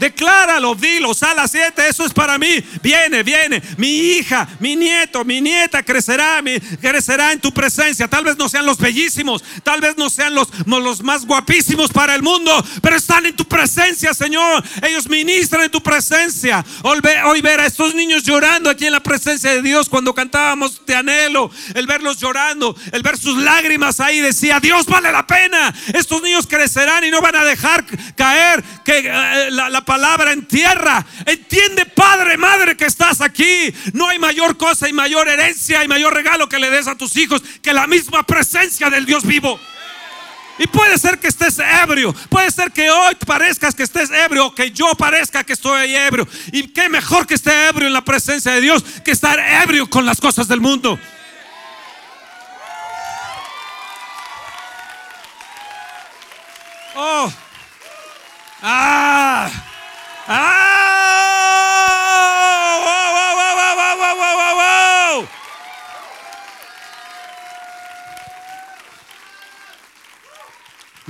Decláralo, 0.03 0.75
dilo, 0.75 1.13
sala 1.13 1.47
7, 1.47 1.87
eso 1.87 2.05
es 2.05 2.13
para 2.13 2.37
mí. 2.37 2.61
Viene, 2.81 3.23
viene. 3.23 3.63
Mi 3.77 3.87
hija, 3.87 4.45
mi 4.59 4.75
nieto, 4.75 5.23
mi 5.23 5.39
nieta 5.39 5.81
crecerá, 5.81 6.43
crecerá 6.81 7.31
en 7.31 7.39
tu 7.39 7.53
presencia. 7.53 8.09
Tal 8.09 8.25
vez 8.25 8.35
no 8.35 8.49
sean 8.49 8.65
los 8.65 8.77
bellísimos, 8.77 9.41
tal 9.63 9.79
vez 9.79 9.95
no 9.95 10.09
sean 10.09 10.35
los, 10.35 10.49
los 10.65 11.01
más 11.03 11.25
guapísimos 11.25 11.89
para 11.89 12.15
el 12.15 12.21
mundo, 12.21 12.51
pero 12.81 12.97
están 12.97 13.25
en 13.25 13.33
tu 13.33 13.45
presencia, 13.45 14.13
Señor. 14.13 14.61
Ellos 14.81 15.07
ministran 15.07 15.63
en 15.63 15.71
tu 15.71 15.81
presencia. 15.81 16.65
Hoy 16.81 17.39
ver 17.39 17.61
a 17.61 17.65
estos 17.65 17.95
niños 17.95 18.23
llorando 18.23 18.69
aquí 18.69 18.85
en 18.85 18.91
la 18.91 18.99
presencia 18.99 19.51
de 19.51 19.61
Dios 19.61 19.87
cuando 19.87 20.13
cantábamos 20.13 20.83
Te 20.85 20.95
anhelo, 20.95 21.49
el 21.75 21.87
verlos 21.87 22.19
llorando, 22.19 22.75
el 22.91 23.03
ver 23.03 23.17
sus 23.17 23.37
lágrimas 23.37 24.01
ahí 24.01 24.19
decía, 24.19 24.59
Dios 24.59 24.85
vale 24.85 25.13
la 25.13 25.25
pena. 25.25 25.73
Estos 25.93 26.21
niños 26.21 26.45
crecerán 26.45 27.05
y 27.05 27.09
no 27.09 27.21
van 27.21 27.37
a 27.37 27.45
dejar 27.45 27.85
caer 28.17 28.61
que, 28.83 28.99
eh, 28.99 29.51
la, 29.51 29.85
palabra 29.93 30.31
en 30.31 30.47
tierra. 30.47 31.05
Entiende, 31.23 31.85
Padre, 31.85 32.35
Madre, 32.35 32.75
que 32.75 32.85
estás 32.85 33.21
aquí. 33.21 33.71
No 33.93 34.09
hay 34.09 34.17
mayor 34.17 34.57
cosa 34.57 34.89
y 34.89 34.93
mayor 34.93 35.27
herencia 35.27 35.83
y 35.83 35.87
mayor 35.87 36.15
regalo 36.15 36.49
que 36.49 36.57
le 36.57 36.71
des 36.71 36.87
a 36.87 36.95
tus 36.95 37.15
hijos 37.15 37.43
que 37.61 37.73
la 37.73 37.85
misma 37.85 38.23
presencia 38.23 38.89
del 38.89 39.05
Dios 39.05 39.23
vivo. 39.23 39.59
Y 40.57 40.65
puede 40.65 40.97
ser 40.97 41.19
que 41.19 41.27
estés 41.27 41.59
ebrio, 41.59 42.11
puede 42.29 42.49
ser 42.49 42.71
que 42.71 42.89
hoy 42.89 43.13
parezcas 43.23 43.75
que 43.75 43.83
estés 43.83 44.09
ebrio 44.09 44.47
o 44.47 44.55
que 44.55 44.71
yo 44.71 44.95
parezca 44.95 45.43
que 45.43 45.53
estoy 45.53 45.95
ebrio. 45.95 46.27
Y 46.51 46.69
qué 46.69 46.89
mejor 46.89 47.27
que 47.27 47.35
esté 47.35 47.67
ebrio 47.67 47.85
en 47.85 47.93
la 47.93 48.03
presencia 48.03 48.51
de 48.53 48.61
Dios 48.61 48.83
que 49.05 49.11
estar 49.11 49.37
ebrio 49.37 49.87
con 49.87 50.07
las 50.07 50.19
cosas 50.19 50.47
del 50.47 50.59
mundo. 50.59 50.97
Oh. 56.95 57.31
Ah. 58.63 58.92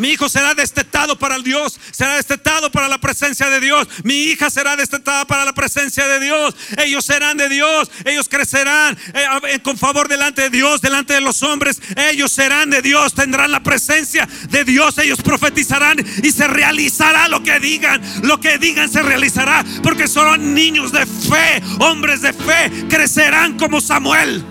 Mi 0.04 0.10
hijo 0.10 0.28
será 0.28 0.54
destetado 0.54 1.18
para 1.18 1.38
el 1.38 1.44
Dios, 1.44 1.80
será 1.92 2.18
destetado 2.18 2.70
para 2.70 2.90
la 2.90 2.98
presencia 2.98 3.50
de 3.50 3.62
Dios. 3.62 3.88
Mi 4.04 4.24
hija 4.24 4.50
será 4.50 4.76
destetada 4.76 5.24
para 5.24 5.46
la 5.46 5.54
presencia 5.54 6.06
de 6.06 6.20
Dios. 6.20 6.54
Ellos 6.78 7.06
serán 7.06 7.38
de 7.38 7.48
Dios, 7.48 7.90
ellos 8.04 8.28
crecerán 8.28 8.98
eh, 9.14 9.60
con 9.64 9.78
favor 9.78 10.10
delante 10.10 10.42
de 10.42 10.50
Dios, 10.50 10.82
delante 10.82 11.14
de 11.14 11.22
los 11.22 11.42
hombres. 11.42 11.82
Ellos 11.96 12.34
serán 12.34 12.70
de 12.70 12.82
Dios, 12.82 13.14
tendrán 13.14 13.50
la 13.50 13.64
presencia 13.64 14.28
de 14.50 14.66
Dios. 14.66 14.98
Ellos 14.98 15.22
profetizarán 15.22 16.06
y 16.22 16.32
se 16.34 16.50
realizará 16.50 17.30
lo 17.30 17.42
que 17.42 17.62
digan. 17.62 18.02
Lo 18.24 18.42
que 18.42 18.58
digan 18.58 18.92
se 18.92 19.04
realizará 19.04 19.64
porque 19.84 20.10
son 20.10 20.54
niños 20.54 20.92
de 20.92 21.06
fe, 21.06 21.64
hombres 21.80 22.22
de 22.22 22.34
fe, 22.34 22.88
crecerán 22.90 23.58
como 23.58 23.80
Samuel. 23.80 24.44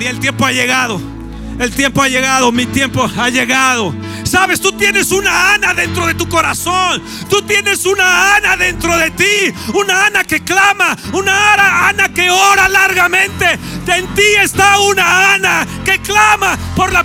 Y 0.00 0.06
el 0.06 0.20
tiempo 0.20 0.46
ha 0.46 0.52
llegado 0.52 1.15
el 1.58 1.74
tiempo 1.74 2.02
ha 2.02 2.08
llegado, 2.08 2.52
mi 2.52 2.66
tiempo 2.66 3.08
ha 3.16 3.28
llegado. 3.28 3.94
Sabes, 4.24 4.60
tú 4.60 4.72
tienes 4.72 5.12
una 5.12 5.54
Ana 5.54 5.72
dentro 5.72 6.06
de 6.06 6.14
tu 6.14 6.28
corazón. 6.28 7.02
Tú 7.30 7.42
tienes 7.42 7.86
una 7.86 8.34
Ana 8.34 8.56
dentro 8.56 8.96
de 8.98 9.10
ti. 9.12 9.54
Una 9.72 10.06
Ana 10.06 10.24
que 10.24 10.40
clama. 10.40 10.96
Una 11.12 11.88
Ana 11.88 12.08
que 12.08 12.28
ora 12.28 12.68
largamente. 12.68 13.46
En 13.86 14.06
ti 14.14 14.34
está 14.42 14.80
una 14.80 15.34
Ana 15.34 15.66
que 15.84 16.00
clama 16.00 16.58
por 16.74 16.92
la 16.92 17.04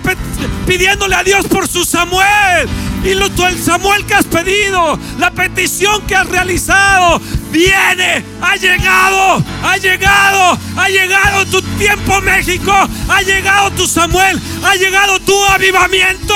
pidiéndole 0.66 1.14
a 1.14 1.22
Dios 1.22 1.46
por 1.46 1.68
su 1.68 1.84
Samuel. 1.84 2.68
Y 3.04 3.14
lo, 3.14 3.26
el 3.26 3.60
Samuel 3.60 4.04
que 4.06 4.14
has 4.14 4.26
pedido, 4.26 4.98
la 5.18 5.32
petición 5.32 6.02
que 6.06 6.14
has 6.14 6.28
realizado, 6.28 7.20
viene, 7.50 8.24
ha 8.40 8.54
llegado, 8.56 9.44
ha 9.64 9.76
llegado, 9.76 10.58
ha 10.76 10.88
llegado 10.88 11.44
tu 11.46 11.60
tiempo 11.78 12.20
México, 12.20 12.72
ha 13.08 13.22
llegado 13.22 13.70
tu 13.72 13.86
Samuel, 13.86 14.40
ha 14.64 14.74
llegado 14.76 15.18
tu 15.20 15.34
avivamiento. 15.44 16.34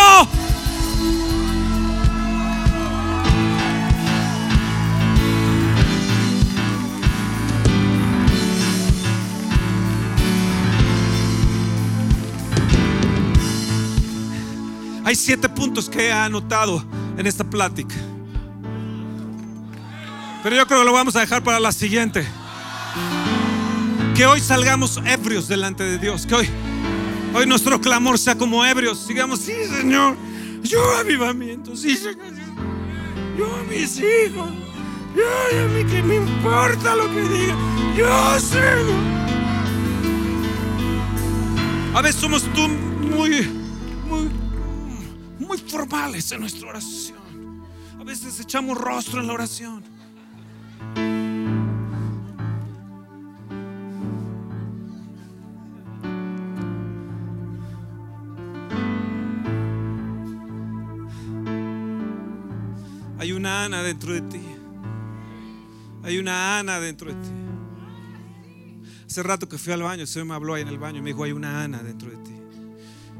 Hay 15.04 15.14
siete 15.14 15.48
puntos 15.48 15.88
que 15.88 16.08
he 16.08 16.12
anotado 16.12 16.84
en 17.16 17.28
esta 17.28 17.44
plática. 17.44 17.94
Pero 20.42 20.56
yo 20.56 20.66
creo 20.66 20.80
que 20.80 20.84
lo 20.84 20.92
vamos 20.92 21.14
a 21.14 21.20
dejar 21.20 21.44
para 21.44 21.60
la 21.60 21.70
siguiente. 21.70 22.26
Que 24.16 24.24
hoy 24.24 24.40
salgamos 24.40 24.98
ebrios 25.04 25.46
delante 25.46 25.84
de 25.84 25.98
Dios. 25.98 26.24
Que 26.24 26.34
hoy, 26.34 26.48
hoy 27.34 27.44
nuestro 27.44 27.78
clamor 27.78 28.18
sea 28.18 28.34
como 28.34 28.64
ebrios. 28.64 29.06
Digamos, 29.06 29.40
sí, 29.40 29.52
Señor. 29.70 30.16
Yo 30.62 30.80
avivamiento. 30.96 31.76
Sí, 31.76 31.94
Señor. 31.96 32.32
Yo 33.36 33.54
a 33.54 33.62
mis 33.64 33.98
hijos. 33.98 34.48
Yo 35.14 35.58
a 35.60 35.68
mí 35.68 35.84
que 35.84 36.02
me 36.02 36.16
importa 36.16 36.96
lo 36.96 37.10
que 37.10 37.20
diga. 37.28 37.56
Yo, 37.94 38.40
Señor. 38.40 39.26
A 41.94 42.00
veces 42.00 42.18
somos 42.18 42.42
tú 42.54 42.68
muy, 42.68 43.42
muy, 44.08 44.30
muy 45.38 45.58
formales 45.58 46.32
en 46.32 46.40
nuestra 46.40 46.70
oración. 46.70 47.18
A 48.00 48.04
veces 48.04 48.40
echamos 48.40 48.78
rostro 48.78 49.20
en 49.20 49.26
la 49.26 49.34
oración. 49.34 49.95
Ana 63.66 63.82
dentro 63.82 64.12
de 64.12 64.20
ti. 64.20 64.40
Hay 66.04 66.18
una 66.18 66.60
Ana 66.60 66.78
dentro 66.78 67.12
de 67.12 67.20
ti. 67.20 67.30
Hace 69.06 69.22
rato 69.24 69.48
que 69.48 69.58
fui 69.58 69.72
al 69.72 69.82
baño, 69.82 70.02
el 70.02 70.08
Señor 70.08 70.28
me 70.28 70.34
habló 70.34 70.54
ahí 70.54 70.62
en 70.62 70.68
el 70.68 70.78
baño 70.78 70.98
y 70.98 71.02
me 71.02 71.10
dijo, 71.10 71.24
hay 71.24 71.32
una 71.32 71.64
Ana 71.64 71.82
dentro 71.82 72.08
de 72.10 72.16
ti. 72.18 72.30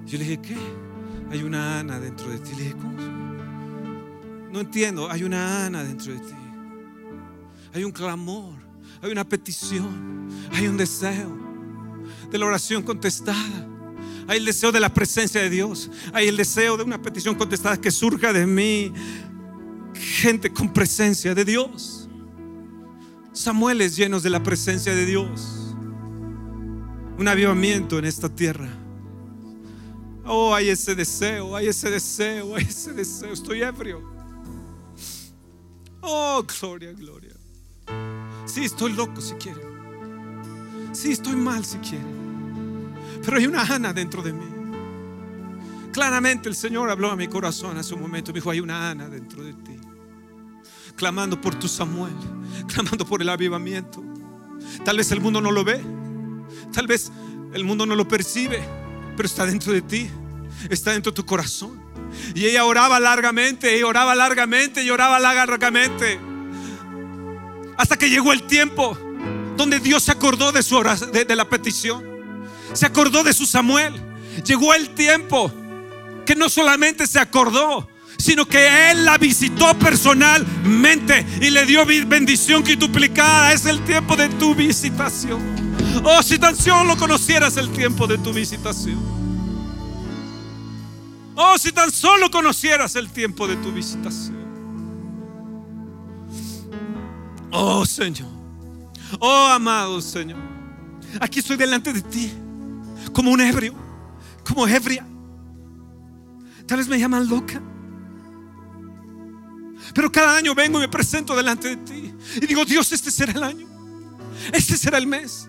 Yo 0.06 0.18
le 0.18 0.24
dije, 0.24 0.40
¿qué? 0.40 0.56
Hay 1.32 1.42
una 1.42 1.80
Ana 1.80 1.98
dentro 1.98 2.28
de 2.28 2.38
ti. 2.38 2.50
Le 2.56 2.62
dije, 2.62 2.76
¿cómo? 2.76 2.96
No 4.52 4.60
entiendo, 4.60 5.10
hay 5.10 5.24
una 5.24 5.66
Ana 5.66 5.82
dentro 5.82 6.12
de 6.12 6.20
ti. 6.20 6.34
Hay 7.74 7.82
un 7.82 7.90
clamor, 7.90 8.54
hay 9.02 9.10
una 9.10 9.28
petición, 9.28 10.28
hay 10.52 10.68
un 10.68 10.76
deseo 10.76 11.36
de 12.30 12.38
la 12.38 12.46
oración 12.46 12.84
contestada. 12.84 13.66
Hay 14.28 14.38
el 14.38 14.44
deseo 14.44 14.70
de 14.70 14.80
la 14.80 14.92
presencia 14.92 15.40
de 15.40 15.50
Dios. 15.50 15.90
Hay 16.12 16.28
el 16.28 16.36
deseo 16.36 16.76
de 16.76 16.84
una 16.84 17.02
petición 17.02 17.34
contestada 17.34 17.80
que 17.80 17.90
surja 17.90 18.32
de 18.32 18.46
mí 18.46 18.92
gente 19.96 20.52
con 20.52 20.72
presencia 20.72 21.34
de 21.34 21.44
Dios. 21.44 22.08
Samueles 23.32 23.96
llenos 23.96 24.22
de 24.22 24.30
la 24.30 24.42
presencia 24.42 24.94
de 24.94 25.04
Dios. 25.04 25.74
Un 27.18 27.28
avivamiento 27.28 27.98
en 27.98 28.04
esta 28.04 28.28
tierra. 28.28 28.68
Oh, 30.24 30.54
hay 30.54 30.70
ese 30.70 30.94
deseo, 30.94 31.54
hay 31.54 31.68
ese 31.68 31.90
deseo, 31.90 32.56
hay 32.56 32.64
ese 32.64 32.92
deseo. 32.92 33.32
Estoy 33.32 33.62
ebrio. 33.62 34.02
Oh, 36.00 36.44
gloria, 36.60 36.92
gloria. 36.92 37.34
Sí, 38.44 38.64
estoy 38.64 38.92
loco 38.92 39.20
si 39.20 39.34
quieren. 39.34 39.76
Sí, 40.92 41.12
estoy 41.12 41.36
mal 41.36 41.64
si 41.64 41.78
quieren. 41.78 42.94
Pero 43.24 43.38
hay 43.38 43.46
una 43.46 43.62
Ana 43.62 43.92
dentro 43.92 44.22
de 44.22 44.32
mí. 44.32 44.46
Claramente 45.92 46.48
el 46.48 46.54
Señor 46.54 46.90
habló 46.90 47.10
a 47.10 47.16
mi 47.16 47.28
corazón 47.28 47.76
hace 47.76 47.94
un 47.94 48.00
momento. 48.00 48.32
Me 48.32 48.36
dijo, 48.36 48.50
hay 48.50 48.60
una 48.60 48.90
Ana 48.90 49.08
dentro 49.08 49.42
de 49.42 49.52
ti 49.52 49.85
clamando 50.96 51.40
por 51.40 51.54
tu 51.54 51.68
Samuel, 51.68 52.14
clamando 52.66 53.06
por 53.06 53.22
el 53.22 53.28
avivamiento. 53.28 54.02
Tal 54.84 54.96
vez 54.96 55.12
el 55.12 55.20
mundo 55.20 55.40
no 55.40 55.52
lo 55.52 55.64
ve, 55.64 55.80
tal 56.72 56.86
vez 56.86 57.12
el 57.52 57.64
mundo 57.64 57.86
no 57.86 57.94
lo 57.94 58.08
percibe, 58.08 58.62
pero 59.16 59.26
está 59.26 59.46
dentro 59.46 59.72
de 59.72 59.82
ti, 59.82 60.10
está 60.68 60.92
dentro 60.92 61.12
de 61.12 61.16
tu 61.16 61.26
corazón. 61.26 61.84
Y 62.34 62.46
ella 62.46 62.64
oraba 62.64 62.98
largamente, 62.98 63.78
y 63.78 63.82
oraba 63.82 64.14
largamente, 64.14 64.82
y 64.82 64.90
oraba 64.90 65.18
largamente. 65.18 66.18
Hasta 67.76 67.96
que 67.96 68.08
llegó 68.08 68.32
el 68.32 68.42
tiempo 68.44 68.98
donde 69.56 69.80
Dios 69.80 70.04
se 70.04 70.12
acordó 70.12 70.52
de, 70.52 70.62
su 70.62 70.82
de, 71.12 71.24
de 71.24 71.36
la 71.36 71.48
petición. 71.48 72.04
Se 72.72 72.86
acordó 72.86 73.22
de 73.22 73.32
su 73.32 73.46
Samuel. 73.46 73.94
Llegó 74.44 74.74
el 74.74 74.90
tiempo 74.90 75.52
que 76.24 76.34
no 76.34 76.48
solamente 76.48 77.06
se 77.06 77.18
acordó, 77.18 77.88
sino 78.18 78.46
que 78.46 78.90
Él 78.90 79.04
la 79.04 79.18
visitó 79.18 79.78
personalmente 79.78 81.26
y 81.40 81.50
le 81.50 81.66
dio 81.66 81.84
bendición 81.84 82.62
quintuplicada. 82.62 83.52
Es 83.52 83.66
el 83.66 83.84
tiempo 83.84 84.16
de 84.16 84.28
tu 84.30 84.54
visitación. 84.54 85.40
Oh, 86.04 86.22
si 86.22 86.38
tan 86.38 86.56
solo 86.56 86.96
conocieras 86.96 87.56
el 87.56 87.70
tiempo 87.70 88.06
de 88.06 88.18
tu 88.18 88.32
visitación. 88.32 88.98
Oh, 91.34 91.58
si 91.58 91.72
tan 91.72 91.90
solo 91.90 92.30
conocieras 92.30 92.96
el 92.96 93.10
tiempo 93.10 93.46
de 93.46 93.56
tu 93.56 93.72
visitación. 93.72 94.36
Oh 97.50 97.84
Señor. 97.84 98.28
Oh 99.20 99.46
amado 99.46 100.00
Señor. 100.00 100.38
Aquí 101.20 101.40
estoy 101.40 101.56
delante 101.56 101.92
de 101.92 102.02
ti. 102.02 102.32
Como 103.12 103.30
un 103.30 103.40
ebrio. 103.40 103.74
Como 104.44 104.66
ebria. 104.66 105.06
Tal 106.66 106.78
vez 106.78 106.88
me 106.88 106.98
llaman 106.98 107.28
loca. 107.28 107.62
Pero 109.94 110.10
cada 110.10 110.36
año 110.36 110.54
vengo 110.54 110.78
y 110.78 110.82
me 110.82 110.88
presento 110.88 111.36
delante 111.36 111.68
de 111.68 111.76
ti. 111.76 112.14
Y 112.36 112.46
digo, 112.46 112.64
Dios, 112.64 112.90
este 112.92 113.10
será 113.10 113.32
el 113.32 113.42
año. 113.42 113.66
Este 114.52 114.76
será 114.76 114.98
el 114.98 115.06
mes. 115.06 115.48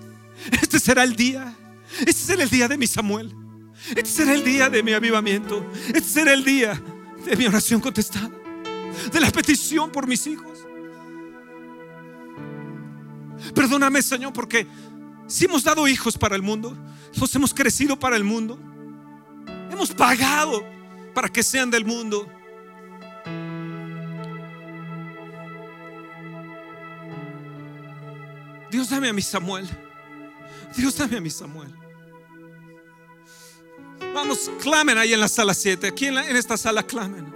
Este 0.62 0.80
será 0.80 1.04
el 1.04 1.16
día. 1.16 1.56
Este 2.00 2.14
será 2.14 2.44
el 2.44 2.50
día 2.50 2.68
de 2.68 2.78
mi 2.78 2.88
Samuel. 2.88 3.34
Este 3.90 4.06
será 4.10 4.34
el 4.34 4.44
día 4.44 4.70
de 4.70 4.84
mi 4.84 4.94
avivamiento. 4.94 5.66
Este 5.88 6.02
será 6.02 6.34
el 6.34 6.44
día 6.44 6.82
de 7.26 7.36
mi 7.36 7.46
oración 7.46 7.82
contestada. 7.82 8.32
De 9.12 9.20
la 9.20 9.32
petición 9.32 9.92
por 9.92 10.08
mis 10.08 10.26
hijos. 10.28 10.60
Perdóname, 13.54 14.02
Señor, 14.02 14.34
porque 14.34 14.68
si 15.28 15.46
hemos 15.46 15.64
dado 15.64 15.88
hijos 15.88 16.18
para 16.18 16.36
el 16.36 16.42
mundo, 16.42 16.78
los 17.20 17.36
hemos 17.36 17.54
crecido 17.54 18.00
para 18.00 18.16
el 18.16 18.24
mundo, 18.24 18.60
hemos 19.72 19.92
pagado 19.92 20.64
para 21.14 21.30
que 21.30 21.44
sean 21.44 21.70
del 21.70 21.86
mundo. 21.86 22.28
Dios 28.70 28.90
dame 28.90 29.10
a 29.10 29.14
mi 29.14 29.22
Samuel. 29.22 29.68
Dios 30.76 30.98
dame 30.98 31.18
a 31.18 31.22
mi 31.22 31.30
Samuel. 31.30 31.74
Vamos, 34.14 34.52
clamen 34.62 34.98
ahí 34.98 35.14
en 35.14 35.20
la 35.20 35.28
sala 35.28 35.54
7. 35.54 35.88
Aquí 35.88 36.06
en, 36.08 36.18
esta 36.18 36.58
sala 36.58 36.84
clamen. 36.84 37.34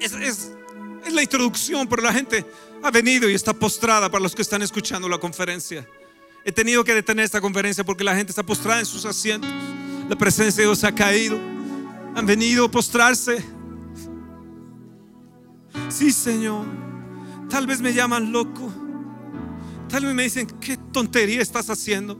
Es, 0.00 0.12
es, 0.12 0.52
la 1.12 1.22
introducción, 1.22 1.86
pero 1.88 2.02
la 2.02 2.12
gente 2.12 2.44
ha 2.82 2.90
venido 2.90 3.28
y 3.28 3.34
está 3.34 3.54
postrada 3.54 4.10
para 4.10 4.22
los 4.22 4.34
que 4.34 4.42
están 4.42 4.62
escuchando 4.62 5.08
la 5.08 5.18
conferencia. 5.18 5.88
He 6.44 6.52
tenido 6.52 6.84
que 6.84 6.94
detener 6.94 7.24
esta 7.24 7.40
conferencia 7.40 7.84
porque 7.84 8.04
la 8.04 8.14
gente 8.14 8.30
está 8.30 8.42
postrada 8.42 8.80
en 8.80 8.86
sus 8.86 9.04
asientos. 9.04 9.50
La 10.08 10.16
presencia 10.16 10.62
de 10.62 10.68
Dios 10.68 10.84
ha 10.84 10.94
caído. 10.94 11.38
Han 12.14 12.26
venido 12.26 12.66
a 12.66 12.70
postrarse. 12.70 13.44
Sí, 15.88 16.12
Señor. 16.12 16.85
Tal 17.48 17.66
vez 17.66 17.80
me 17.80 17.92
llaman 17.92 18.32
loco. 18.32 18.72
Tal 19.88 20.04
vez 20.04 20.14
me 20.14 20.24
dicen, 20.24 20.46
¿qué 20.60 20.76
tontería 20.76 21.40
estás 21.40 21.70
haciendo? 21.70 22.18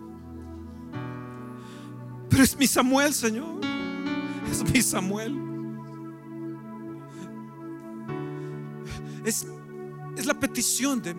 Pero 2.29 2.43
es 2.43 2.57
mi 2.57 2.67
Samuel, 2.67 3.13
Señor. 3.13 3.61
Es 4.51 4.63
mi 4.73 4.81
Samuel. 4.83 5.37
Es, 9.25 9.47
es 10.17 10.27
la 10.27 10.35
petición 10.39 11.03
de, 11.03 11.17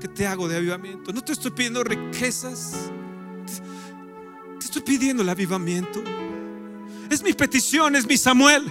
que 0.00 0.08
te 0.08 0.26
hago 0.26 0.48
de 0.48 0.56
avivamiento. 0.56 1.12
No 1.12 1.22
te 1.22 1.32
estoy 1.32 1.52
pidiendo 1.52 1.84
riquezas. 1.84 2.90
Te 4.58 4.64
estoy 4.64 4.82
pidiendo 4.82 5.22
el 5.22 5.28
avivamiento. 5.28 6.02
Es 7.08 7.22
mi 7.22 7.32
petición, 7.32 7.94
es 7.94 8.06
mi 8.06 8.16
Samuel. 8.16 8.64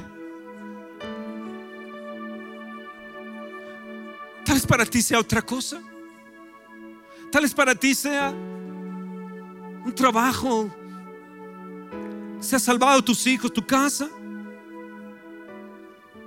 Tal 4.58 4.62
vez 4.64 4.70
para 4.70 4.86
ti 4.88 5.04
sea 5.04 5.20
otra 5.20 5.40
cosa. 5.44 5.80
Tal 7.32 7.44
vez 7.44 7.54
para 7.54 7.76
ti 7.76 7.94
sea 7.94 8.32
un 8.32 9.94
trabajo. 9.96 10.68
Se 12.40 12.56
ha 12.56 12.60
salvado 12.60 13.04
tus 13.04 13.28
hijos, 13.28 13.54
tu 13.54 13.64
casa. 13.64 14.10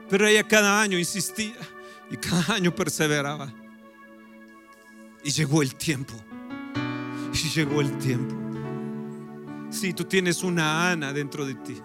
Pero 0.08 0.28
ella 0.28 0.46
cada 0.46 0.80
año 0.80 0.96
insistía 0.96 1.56
y 2.08 2.16
cada 2.18 2.54
año 2.54 2.72
perseveraba. 2.72 3.52
Y 5.24 5.32
llegó 5.32 5.60
el 5.60 5.74
tiempo. 5.74 6.14
Y 7.32 7.48
llegó 7.48 7.80
el 7.80 7.98
tiempo. 7.98 8.36
Si 9.70 9.92
tú 9.92 10.04
tienes 10.04 10.44
una 10.44 10.92
Ana 10.92 11.12
dentro 11.12 11.44
de 11.44 11.56
ti. 11.56 11.82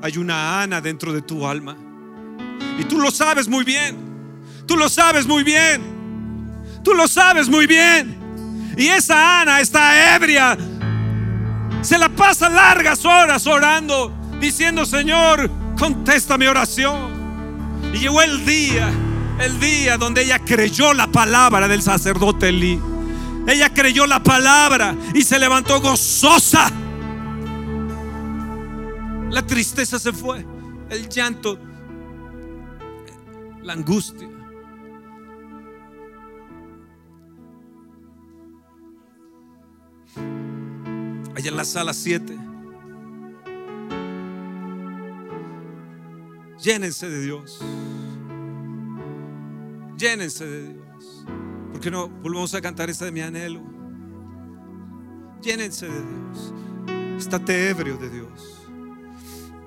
Hay 0.00 0.16
una 0.16 0.62
Ana 0.62 0.80
dentro 0.80 1.12
de 1.12 1.20
tu 1.20 1.46
alma. 1.46 1.76
Y 2.78 2.84
tú 2.84 2.98
lo 2.98 3.10
sabes 3.10 3.48
muy 3.48 3.62
bien. 3.62 4.05
Tú 4.66 4.76
lo 4.76 4.88
sabes 4.88 5.26
muy 5.26 5.44
bien. 5.44 5.96
Tú 6.82 6.94
lo 6.94 7.08
sabes 7.08 7.48
muy 7.48 7.66
bien. 7.66 8.74
Y 8.76 8.88
esa 8.88 9.40
Ana 9.40 9.60
está 9.60 10.14
ebria. 10.16 10.56
Se 11.82 11.98
la 11.98 12.08
pasa 12.08 12.48
largas 12.48 13.04
horas 13.04 13.46
orando, 13.46 14.12
diciendo, 14.40 14.84
Señor, 14.84 15.50
contesta 15.78 16.36
mi 16.36 16.46
oración. 16.46 17.90
Y 17.94 17.98
llegó 17.98 18.20
el 18.22 18.44
día, 18.44 18.90
el 19.40 19.58
día 19.60 19.96
donde 19.96 20.22
ella 20.22 20.38
creyó 20.38 20.92
la 20.92 21.06
palabra 21.06 21.68
del 21.68 21.82
sacerdote 21.82 22.48
Elí. 22.48 22.80
Ella 23.46 23.72
creyó 23.72 24.06
la 24.06 24.22
palabra 24.22 24.96
y 25.14 25.22
se 25.22 25.38
levantó 25.38 25.80
gozosa. 25.80 26.70
La 29.30 29.42
tristeza 29.46 29.98
se 29.98 30.12
fue, 30.12 30.44
el 30.90 31.08
llanto, 31.08 31.58
la 33.62 33.72
angustia. 33.72 34.35
Allá 41.36 41.50
en 41.50 41.56
la 41.56 41.64
sala 41.64 41.92
7. 41.92 42.38
Llénense 46.62 47.08
de 47.10 47.20
Dios. 47.20 47.60
Llénense 49.98 50.46
de 50.46 50.72
Dios. 50.72 51.26
porque 51.72 51.90
no 51.90 52.08
volvemos 52.08 52.54
a 52.54 52.62
cantar 52.62 52.88
esta 52.88 53.04
de 53.04 53.12
mi 53.12 53.20
anhelo? 53.20 53.60
Llénense 55.42 55.86
de 55.86 56.00
Dios. 56.00 56.54
Estate 57.18 57.68
ebrio 57.68 57.98
de 57.98 58.08
Dios. 58.08 58.66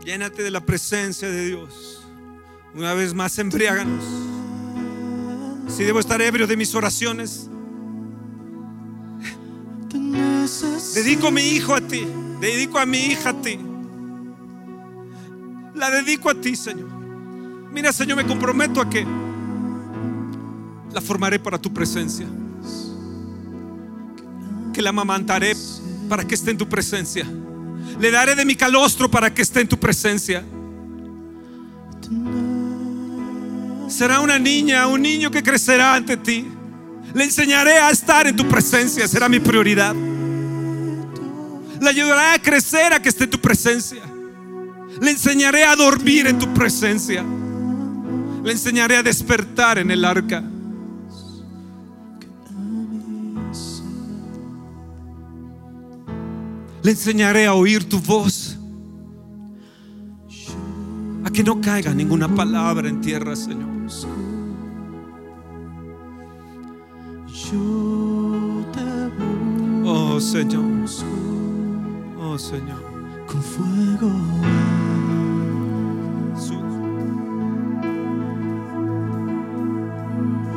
Llénate 0.04 0.42
de 0.42 0.50
la 0.50 0.66
presencia 0.66 1.30
de 1.30 1.46
Dios. 1.46 2.04
Una 2.74 2.96
vez 2.96 3.14
más, 3.14 3.38
embriáganos. 3.38 4.04
Si 5.68 5.84
debo 5.84 6.00
estar 6.00 6.20
ebrio 6.20 6.48
de 6.48 6.58
mis 6.58 6.74
oraciones, 6.74 7.48
Dedico 10.94 11.28
a 11.28 11.32
mi 11.32 11.42
hijo 11.42 11.74
a 11.74 11.82
ti. 11.82 12.08
Dedico 12.40 12.80
a 12.80 12.86
mi 12.86 12.98
hija 12.98 13.30
a 13.30 13.42
ti. 13.42 13.60
La 15.76 15.90
dedico 15.90 16.30
a 16.30 16.36
ti, 16.36 16.56
Señor. 16.56 16.90
Mira, 17.72 17.94
Señor, 17.94 18.18
me 18.18 18.26
comprometo 18.26 18.82
a 18.82 18.90
que 18.90 19.06
la 20.92 21.02
formaré 21.02 21.40
para 21.40 21.58
tu 21.58 21.72
presencia. 21.72 22.26
Que 24.74 24.82
la 24.82 24.90
amamantaré 24.90 25.56
para 26.08 26.26
que 26.26 26.36
esté 26.36 26.52
en 26.52 26.58
tu 26.58 26.68
presencia. 26.68 27.26
Le 28.00 28.12
daré 28.12 28.36
de 28.36 28.46
mi 28.46 28.56
calostro 28.56 29.10
para 29.10 29.34
que 29.34 29.42
esté 29.42 29.62
en 29.62 29.68
tu 29.68 29.78
presencia. 29.78 30.44
Será 33.88 34.22
una 34.22 34.40
niña, 34.40 34.88
un 34.88 35.02
niño 35.02 35.30
que 35.30 35.44
crecerá 35.44 35.96
ante 35.96 36.18
ti. 36.18 36.48
Le 37.14 37.24
enseñaré 37.24 37.74
a 37.80 37.90
estar 37.90 38.28
en 38.28 38.36
tu 38.36 38.48
presencia. 38.48 39.08
Será 39.08 39.30
mi 39.30 39.40
prioridad. 39.40 39.96
Le 41.82 41.90
ayudaré 41.90 42.36
a 42.36 42.40
crecer 42.40 42.94
a 42.94 43.02
que 43.02 43.10
esté 43.10 43.26
en 43.26 43.30
tu 43.30 43.40
presencia. 43.40 44.02
Le 45.02 45.12
enseñaré 45.12 45.64
a 45.64 45.76
dormir 45.76 46.28
en 46.28 46.38
tu 46.38 46.48
presencia. 46.54 47.24
Le 48.44 48.52
enseñaré 48.52 48.98
a 48.98 49.04
despertar 49.04 49.78
en 49.78 49.92
el 49.92 50.04
arca. 50.04 50.44
Le 56.82 56.92
enseñaré 56.92 57.46
a 57.46 57.54
oír 57.54 57.88
tu 57.88 58.00
voz. 58.00 58.58
A 61.24 61.30
que 61.30 61.44
no 61.44 61.60
caiga 61.62 61.94
ninguna 61.94 62.34
palabra 62.34 62.88
en 62.88 63.02
tierra, 63.02 63.36
Señor. 63.36 63.70
Oh, 69.86 70.20
Señor. 70.20 71.19
Oh 72.40 72.42
Señor. 72.42 72.82
Con 73.28 73.44
fuego. 73.44 74.10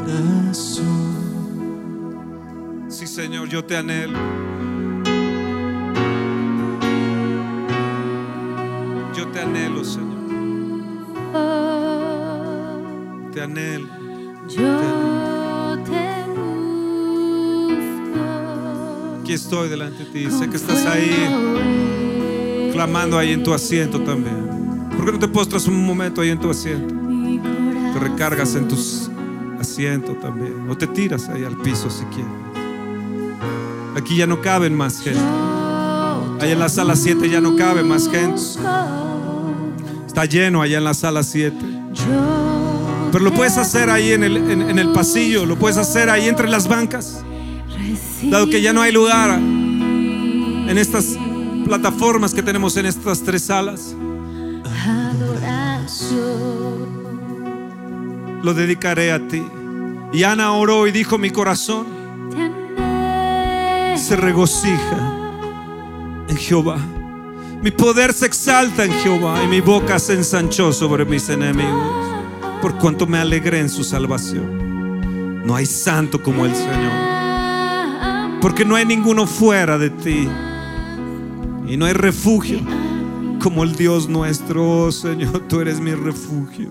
Corazón. 0.05 0.95
Sí, 2.89 3.07
Señor, 3.09 3.49
yo 3.49 3.65
te 3.65 3.77
anhelo. 3.77 4.19
Yo 9.17 9.27
te 9.29 9.41
anhelo, 9.41 9.85
Señor. 9.85 10.23
Te 13.33 13.43
anhelo. 13.43 13.89
Yo 14.49 14.77
te 14.77 14.92
Aquí 19.33 19.41
estoy 19.43 19.71
delante 19.71 20.05
de 20.05 20.11
ti. 20.11 20.31
Sé 20.31 20.47
que 20.51 20.59
estás 20.59 20.85
ahí 20.85 22.71
clamando 22.75 23.17
ahí 23.17 23.33
en 23.33 23.43
tu 23.43 23.55
asiento 23.55 23.99
también. 24.03 24.91
¿Por 24.95 25.07
qué 25.07 25.13
no 25.13 25.19
te 25.19 25.27
postras 25.29 25.67
un 25.69 25.87
momento 25.87 26.21
ahí 26.21 26.29
en 26.29 26.39
tu 26.39 26.51
asiento? 26.51 26.95
Te 27.95 27.99
recargas 27.99 28.55
en 28.57 28.69
tus 28.69 29.11
asiento 29.59 30.13
también. 30.17 30.69
O 30.69 30.77
te 30.77 30.87
tiras 30.87 31.31
ahí 31.31 31.45
al 31.45 31.57
piso 31.57 31.89
si 31.89 32.05
quieres. 32.15 32.31
Aquí 33.97 34.17
ya 34.19 34.27
no 34.27 34.43
caben 34.43 34.77
más 34.77 35.01
gente. 35.01 35.19
Allá 36.39 36.53
en 36.53 36.59
la 36.59 36.69
sala 36.69 36.95
7 36.95 37.31
ya 37.31 37.41
no 37.41 37.57
cabe 37.57 37.83
más 37.83 38.11
gente. 38.11 38.39
Está 40.07 40.27
lleno 40.27 40.61
allá 40.61 40.77
en 40.77 40.85
la 40.85 40.93
sala 40.93 41.23
7. 41.23 41.57
Pero 43.11 43.25
lo 43.25 43.33
puedes 43.33 43.57
hacer 43.57 43.89
ahí 43.89 44.13
en 44.13 44.25
el, 44.25 44.37
en- 44.37 44.61
en 44.69 44.79
el 44.79 44.93
pasillo, 44.93 45.47
lo 45.47 45.57
puedes 45.57 45.79
hacer 45.79 46.11
ahí 46.11 46.29
entre 46.29 46.51
las 46.51 46.69
bancas. 46.69 47.25
Dado 48.25 48.49
que 48.49 48.63
ya 48.63 48.73
no 48.73 48.83
hay 48.83 48.93
lugar 48.93 49.39
en 49.39 50.79
estas 50.79 51.17
plataformas 51.65 52.33
que 52.35 52.43
tenemos 52.43 52.77
en 52.77 52.87
estas 52.87 53.23
tres 53.23 53.43
salas, 53.43 53.95
lo 58.43 58.55
dedicaré 58.55 59.13
a 59.13 59.27
ti. 59.29 59.43
Y 60.13 60.25
Ana 60.25 60.53
oró 60.53 60.87
y 60.87 60.93
dijo, 60.93 61.19
mi 61.19 61.31
corazón 61.31 61.87
se 63.97 64.17
regocija 64.17 65.13
en 66.29 66.37
Jehová. 66.37 66.79
Mi 67.63 67.71
poder 67.71 68.13
se 68.13 68.27
exalta 68.27 68.85
en 68.85 68.93
Jehová 68.93 69.43
y 69.45 69.47
mi 69.47 69.61
boca 69.61 69.99
se 69.99 70.15
ensanchó 70.15 70.73
sobre 70.73 71.05
mis 71.05 71.29
enemigos, 71.29 71.95
por 72.61 72.77
cuanto 72.79 73.07
me 73.07 73.19
alegré 73.19 73.61
en 73.61 73.69
su 73.71 73.85
salvación. 73.85 75.47
No 75.47 75.55
hay 75.55 75.67
santo 75.67 76.21
como 76.23 76.45
el 76.45 76.55
Señor, 76.55 77.12
porque 78.43 78.65
no 78.65 78.75
hay 78.75 78.85
ninguno 78.85 79.29
fuera 79.29 79.79
de 79.79 79.89
ti 79.89 80.29
y 81.69 81.77
no 81.77 81.87
hay 81.87 81.93
refugio 81.93 82.59
como 83.41 83.63
el 83.63 83.77
Dios 83.77 84.09
nuestro, 84.09 84.87
oh 84.87 84.93
Señor, 84.93 85.47
tú 85.49 85.61
eres 85.61 85.81
mi 85.81 85.95
refugio. 85.95 86.69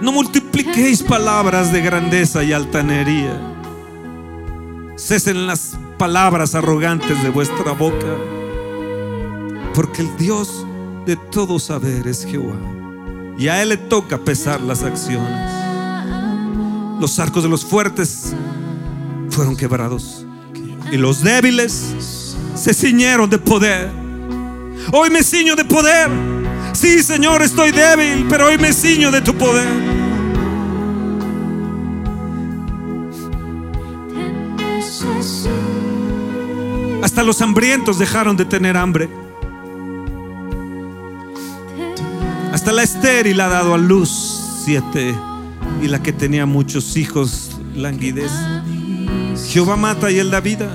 No 0.00 0.12
multipliquéis 0.12 1.02
palabras 1.02 1.72
de 1.72 1.82
grandeza 1.82 2.42
y 2.42 2.52
altanería. 2.52 3.38
Cesen 4.96 5.46
las 5.46 5.76
palabras 5.98 6.54
arrogantes 6.54 7.22
de 7.22 7.30
vuestra 7.30 7.72
boca, 7.72 8.16
porque 9.74 10.02
el 10.02 10.16
Dios 10.16 10.64
de 11.06 11.16
todo 11.16 11.58
saber 11.58 12.06
es 12.06 12.24
Jehová, 12.24 12.58
y 13.36 13.48
a 13.48 13.62
Él 13.62 13.70
le 13.70 13.76
toca 13.76 14.18
pesar 14.18 14.60
las 14.60 14.82
acciones. 14.82 15.50
Los 17.00 17.18
arcos 17.18 17.42
de 17.42 17.48
los 17.48 17.64
fuertes 17.64 18.34
fueron 19.32 19.56
quebrados, 19.56 20.26
y 20.92 20.98
los 20.98 21.22
débiles 21.22 22.36
se 22.54 22.74
ciñeron 22.74 23.30
de 23.30 23.38
poder. 23.38 23.90
Hoy 24.92 25.10
me 25.10 25.22
ciño 25.22 25.56
de 25.56 25.64
poder. 25.64 26.10
Sí, 26.74 27.02
Señor, 27.02 27.42
estoy 27.42 27.72
débil, 27.72 28.26
pero 28.28 28.46
hoy 28.46 28.58
me 28.58 28.72
ciño 28.72 29.10
de 29.10 29.22
tu 29.22 29.34
poder. 29.34 29.68
Hasta 37.02 37.22
los 37.22 37.40
hambrientos 37.40 37.98
dejaron 37.98 38.36
de 38.36 38.44
tener 38.44 38.76
hambre. 38.76 39.08
Hasta 42.52 42.70
la 42.70 42.82
estéril 42.82 43.40
ha 43.40 43.48
dado 43.48 43.74
a 43.74 43.78
luz 43.78 44.10
siete 44.64 45.14
y 45.82 45.88
la 45.88 46.02
que 46.02 46.12
tenía 46.12 46.44
muchos 46.46 46.96
hijos 46.96 47.50
languidez. 47.74 48.30
Jehová 49.46 49.76
mata 49.76 50.10
y 50.10 50.18
él 50.18 50.30
da 50.30 50.40
vida. 50.40 50.68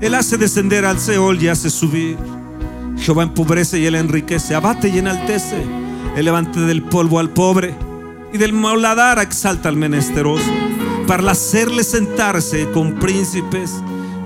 Él 0.00 0.14
hace 0.14 0.36
descender 0.36 0.84
al 0.84 0.98
Seol 0.98 1.42
y 1.42 1.48
hace 1.48 1.70
subir. 1.70 2.16
Jehová 2.98 3.22
empobrece 3.22 3.78
y 3.78 3.86
él 3.86 3.94
enriquece, 3.94 4.54
abate 4.54 4.88
y 4.88 4.98
enaltece. 4.98 5.62
Él 6.16 6.24
levanta 6.24 6.60
del 6.60 6.82
polvo 6.82 7.18
al 7.18 7.30
pobre 7.30 7.74
y 8.32 8.38
del 8.38 8.52
mauladar 8.52 9.18
exalta 9.18 9.68
al 9.68 9.76
menesteroso 9.76 10.50
para 11.06 11.30
hacerle 11.30 11.84
sentarse 11.84 12.70
con 12.72 12.94
príncipes 12.94 13.72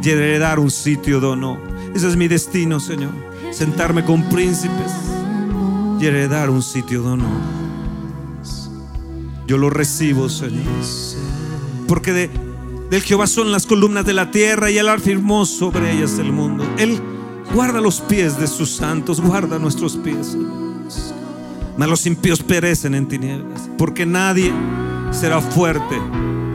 y 0.03 0.11
heredar 0.11 0.59
un 0.59 0.71
sitio 0.71 1.21
de 1.21 1.27
honor. 1.27 1.59
Ese 1.95 2.09
es 2.09 2.17
mi 2.17 2.29
destino, 2.29 2.81
Señor. 2.81 3.13
Sentarme 3.53 4.05
con 4.05 4.23
príncipes 4.29 4.93
y 6.01 6.07
heredar 6.07 6.51
un 6.51 6.63
sitio 6.63 7.03
de 7.03 7.09
honor. 7.09 7.41
Yo 9.47 9.57
lo 9.57 9.71
recibo, 9.71 10.29
Señor. 10.29 10.65
Porque 11.87 12.13
de, 12.13 12.31
del 12.91 13.03
Jehová 13.03 13.27
son 13.27 13.53
las 13.53 13.67
columnas 13.67 14.05
de 14.07 14.15
la 14.15 14.31
tierra 14.31 14.71
y 14.71 14.79
Él 14.79 14.89
afirmó 14.89 15.45
sobre 15.45 15.93
ellas 15.93 16.19
el 16.19 16.33
mundo. 16.33 16.65
Él 16.79 17.01
guarda 17.55 17.81
los 17.81 18.01
pies 18.01 18.39
de 18.39 18.47
sus 18.47 18.71
santos, 18.71 19.21
guarda 19.21 19.59
nuestros 19.59 19.97
pies. 19.97 20.37
Mas 21.77 21.89
los 21.89 22.07
impíos 22.07 22.43
perecen 22.43 22.95
en 22.95 23.07
tinieblas, 23.07 23.69
porque 23.79 24.05
nadie 24.05 24.53
será 25.13 25.41
fuerte 25.41 25.97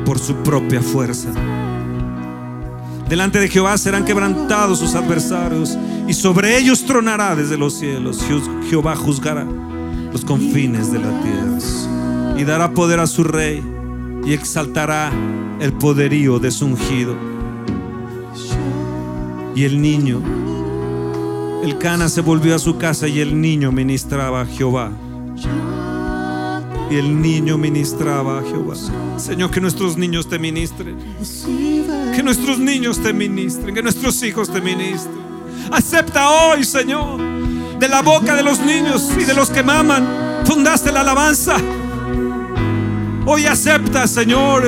por 0.05 0.19
su 0.19 0.35
propia 0.37 0.81
fuerza. 0.81 1.29
Delante 3.07 3.39
de 3.39 3.47
Jehová 3.47 3.77
serán 3.77 4.05
quebrantados 4.05 4.79
sus 4.79 4.95
adversarios 4.95 5.77
y 6.07 6.13
sobre 6.13 6.57
ellos 6.57 6.83
tronará 6.85 7.35
desde 7.35 7.57
los 7.57 7.73
cielos. 7.77 8.19
Je- 8.27 8.69
Jehová 8.69 8.95
juzgará 8.95 9.45
los 10.11 10.25
confines 10.25 10.91
de 10.91 10.99
la 10.99 11.21
tierra 11.21 12.37
y 12.37 12.43
dará 12.43 12.71
poder 12.71 12.99
a 12.99 13.07
su 13.07 13.23
rey 13.23 13.63
y 14.25 14.33
exaltará 14.33 15.11
el 15.59 15.73
poderío 15.73 16.39
de 16.39 16.51
su 16.51 16.65
ungido. 16.65 17.15
Y 19.55 19.65
el 19.65 19.81
niño, 19.81 20.21
el 21.63 21.77
cana 21.77 22.09
se 22.09 22.21
volvió 22.21 22.55
a 22.55 22.59
su 22.59 22.77
casa 22.77 23.07
y 23.07 23.19
el 23.19 23.39
niño 23.39 23.71
ministraba 23.71 24.41
a 24.41 24.45
Jehová. 24.45 24.91
Y 26.89 26.95
el 26.95 27.21
niño 27.21 27.57
ministraba 27.57 28.39
a 28.39 28.43
Jehová. 28.43 28.75
Señor, 29.17 29.51
que 29.51 29.61
nuestros 29.61 29.97
niños 29.97 30.27
te 30.27 30.37
ministren. 30.39 30.97
Que 32.15 32.23
nuestros 32.23 32.59
niños 32.59 32.99
te 32.99 33.13
ministren, 33.13 33.73
que 33.73 33.81
nuestros 33.81 34.21
hijos 34.23 34.49
te 34.49 34.61
ministren. 34.61 35.23
Acepta 35.71 36.29
hoy, 36.29 36.63
Señor, 36.63 37.19
de 37.79 37.87
la 37.87 38.01
boca 38.01 38.35
de 38.35 38.43
los 38.43 38.59
niños 38.59 39.09
y 39.19 39.23
de 39.23 39.33
los 39.33 39.49
que 39.49 39.63
maman, 39.63 40.43
fundaste 40.45 40.91
la 40.91 41.01
alabanza. 41.01 41.57
Hoy 43.25 43.45
acepta, 43.45 44.05
Señor, 44.05 44.65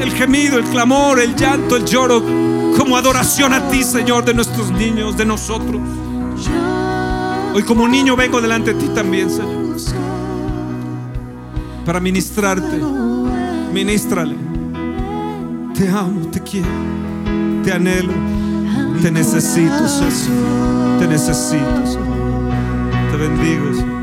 el 0.00 0.12
gemido, 0.12 0.58
el 0.58 0.64
clamor, 0.64 1.20
el 1.20 1.36
llanto, 1.36 1.76
el 1.76 1.84
lloro, 1.84 2.20
como 2.76 2.96
adoración 2.96 3.52
a 3.52 3.68
ti, 3.68 3.84
Señor, 3.84 4.24
de 4.24 4.34
nuestros 4.34 4.72
niños, 4.72 5.16
de 5.16 5.24
nosotros. 5.24 5.80
Hoy 7.54 7.62
como 7.62 7.86
niño 7.86 8.16
vengo 8.16 8.40
delante 8.40 8.74
de 8.74 8.80
ti 8.80 8.88
también, 8.88 9.30
Señor, 9.30 9.76
para 11.86 12.00
ministrarte. 12.00 12.80
Ministrale. 13.72 14.36
Te 15.74 15.88
amo, 15.88 16.26
te 16.30 16.40
quiero, 16.40 16.68
te 17.64 17.72
anhelo, 17.72 18.12
te 19.00 19.10
necesito, 19.10 19.88
Señor. 19.88 20.98
Te 20.98 21.06
necesito, 21.06 21.86
Señor. 21.86 22.50
Te 23.10 23.16
bendigo, 23.16 23.74
Señor. 23.74 24.01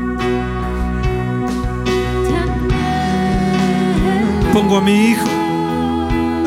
Pongo 4.52 4.78
a 4.78 4.80
mi 4.80 5.10
hijo, 5.10 5.26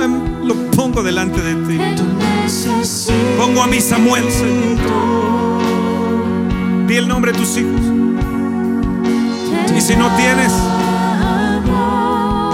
em, 0.02 0.46
lo 0.46 0.56
pongo 0.72 1.02
delante 1.02 1.42
de 1.42 1.56
ti. 1.68 1.80
Pongo 3.38 3.64
a 3.64 3.68
mi 3.68 3.80
Samuel, 3.80 4.30
Señor. 4.30 4.78
Di 6.86 6.98
el 6.98 7.08
nombre 7.08 7.32
de 7.32 7.38
tus 7.38 7.58
hijos. 7.58 7.82
Y 9.76 9.82
si 9.82 9.96
no 9.96 10.10
tienes, 10.18 10.52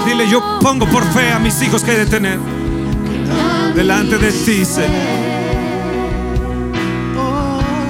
dile 0.05 0.29
yo 0.29 0.59
pongo 0.61 0.85
por 0.85 1.03
fe 1.05 1.31
a 1.31 1.39
mis 1.39 1.59
hijos 1.63 1.83
que 1.83 1.93
he 1.93 1.97
de 1.97 2.05
tener 2.05 2.37
delante 3.75 4.19
de 4.19 4.31
ti, 4.31 4.63
Señor. 4.63 4.89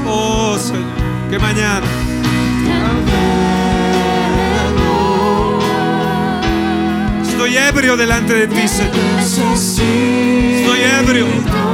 Oh, 0.07 0.57
Señor, 0.57 1.29
que 1.29 1.37
mañana 1.37 1.85
estoy 7.49 7.67
ebrio 7.67 7.97
delante 7.97 8.33
de 8.33 8.47
ti, 8.47 8.67
Señor. 8.67 8.93
Estoy 9.19 10.81
ebrio. 11.01 11.68